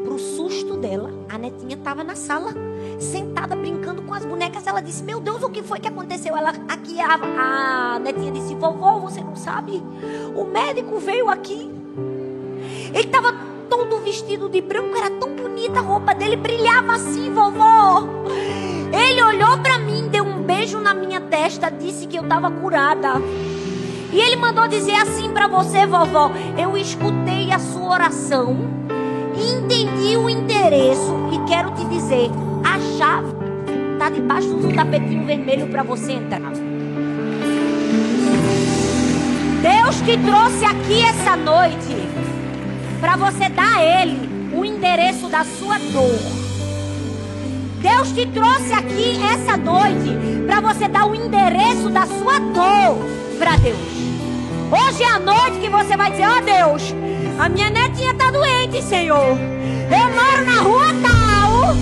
[0.04, 2.52] pro susto dela, a netinha estava na sala,
[3.00, 4.66] sentada brincando com as bonecas.
[4.66, 6.36] Ela disse: Meu Deus, o que foi que aconteceu?
[6.36, 9.82] Ela aqui a, a netinha disse: Vovó, você não sabe?
[10.36, 11.68] O médico veio aqui.
[12.94, 13.34] Ele estava
[13.68, 18.04] todo vestido de branco, era tão bonita, a roupa dele brilhava assim, vovó.
[18.92, 23.14] Ele olhou para mim, deu um beijo na minha testa, disse que eu estava curada.
[24.12, 27.33] E ele mandou dizer assim para você, vovó: Eu escutei
[27.84, 28.56] sua oração,
[29.36, 32.30] entendi o endereço e quero te dizer:
[32.64, 33.34] a chave
[33.92, 36.40] está debaixo do tapetinho vermelho para você entrar.
[39.60, 41.94] Deus te trouxe aqui essa noite
[43.00, 46.18] para você dar a Ele o endereço da sua dor.
[47.80, 52.96] Deus te trouxe aqui essa noite para você dar o endereço da sua dor
[53.38, 53.78] para Deus.
[54.72, 56.94] Hoje é a noite que você vai dizer: Ó oh, Deus,
[57.38, 59.18] a minha netinha está doente, Senhor.
[59.18, 61.74] Eu moro na rua tal.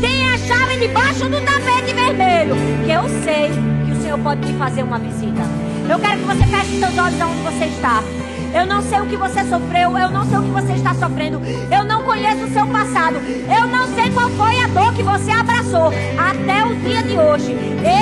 [0.00, 2.54] Tem a chave debaixo do tapete vermelho.
[2.84, 3.50] Que eu sei
[3.86, 5.42] que o Senhor pode te fazer uma visita.
[5.88, 8.02] Eu quero que você feche seus olhos aonde você está.
[8.52, 11.40] Eu não sei o que você sofreu, eu não sei o que você está sofrendo,
[11.70, 15.30] eu não conheço o seu passado, eu não sei qual foi a dor que você
[15.30, 17.56] abraçou até o dia de hoje.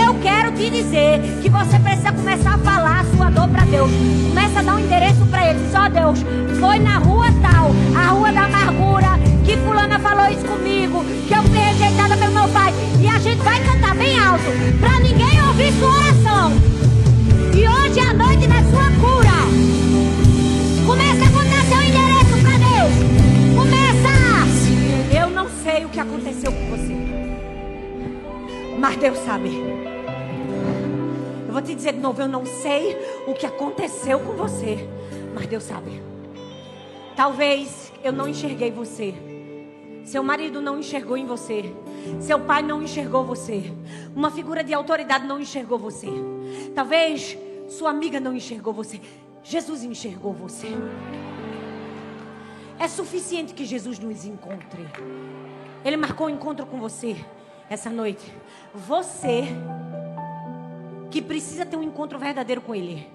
[0.06, 3.90] Eu quero te dizer que você precisa começar a falar a sua dor para Deus.
[4.28, 5.58] Começa a dar um endereço para ele.
[5.70, 6.24] Só Deus,
[6.58, 11.42] foi na rua tal, a rua da amargura, que fulana falou isso comigo, que eu
[11.42, 12.72] fui rejeitada pelo meu pai.
[13.00, 14.44] E a gente vai cantar bem alto,
[14.80, 16.52] para ninguém ouvir sua oração.
[17.54, 19.07] E hoje a noite da sua cura.
[28.88, 29.50] Mas Deus sabe.
[31.46, 34.78] Eu vou te dizer de novo, eu não sei o que aconteceu com você.
[35.34, 36.02] Mas Deus sabe.
[37.14, 39.12] Talvez eu não enxerguei você.
[40.06, 41.70] Seu marido não enxergou em você.
[42.18, 43.70] Seu pai não enxergou você.
[44.16, 46.08] Uma figura de autoridade não enxergou você.
[46.74, 47.36] Talvez
[47.68, 49.02] sua amiga não enxergou você.
[49.44, 50.68] Jesus enxergou você.
[52.78, 54.88] É suficiente que Jesus nos encontre.
[55.84, 57.18] Ele marcou um encontro com você
[57.68, 58.32] essa noite.
[58.74, 59.44] Você
[61.10, 63.08] que precisa ter um encontro verdadeiro com Ele.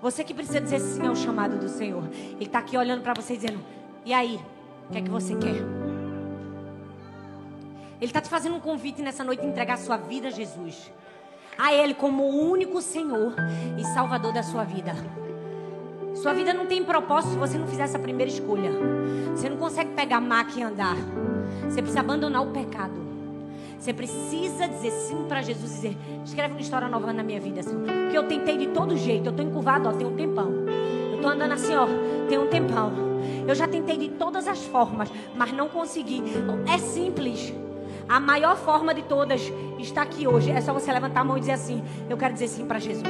[0.00, 2.04] Você que precisa dizer sim ao chamado do Senhor.
[2.12, 3.60] Ele está aqui olhando para você dizendo:
[4.04, 4.40] E aí?
[4.88, 5.56] O que é que você quer?
[8.00, 10.92] Ele está te fazendo um convite nessa noite de entregar sua vida a Jesus.
[11.56, 13.34] A Ele como o único Senhor
[13.78, 14.94] e Salvador da sua vida.
[16.14, 18.70] Sua vida não tem propósito se você não fizer essa primeira escolha.
[19.30, 20.96] Você não consegue pegar a máquina e andar.
[21.64, 23.03] Você precisa abandonar o pecado.
[23.78, 27.84] Você precisa dizer sim para Jesus dizer: escreve uma história nova na minha vida, Senhor.
[27.84, 29.26] Porque eu tentei de todo jeito.
[29.26, 30.50] Eu estou encurvado, ó, tem um tempão.
[31.10, 31.86] Eu estou andando assim, ó,
[32.28, 32.92] tem um tempão.
[33.46, 36.22] Eu já tentei de todas as formas, mas não consegui.
[36.72, 37.52] É simples.
[38.08, 39.40] A maior forma de todas
[39.78, 40.50] está aqui hoje.
[40.50, 43.06] É só você levantar a mão e dizer assim: Eu quero dizer sim para Jesus.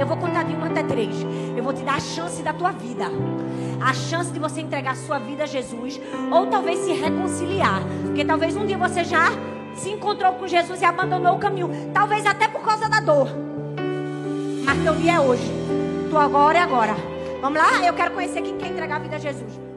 [0.00, 1.14] Eu vou contar de 1 até 3.
[1.54, 3.04] Eu vou te dar a chance da tua vida.
[3.80, 6.00] A chance de você entregar a sua vida a Jesus.
[6.32, 7.82] Ou talvez se reconciliar.
[8.06, 9.26] Porque talvez um dia você já
[9.74, 11.70] se encontrou com Jesus e abandonou o caminho.
[11.92, 13.28] Talvez até por causa da dor.
[14.64, 15.52] Mas teu dia é hoje.
[16.08, 16.96] Tu agora é agora.
[17.42, 17.86] Vamos lá?
[17.86, 19.69] Eu quero conhecer quem quer entregar a vida a Jesus.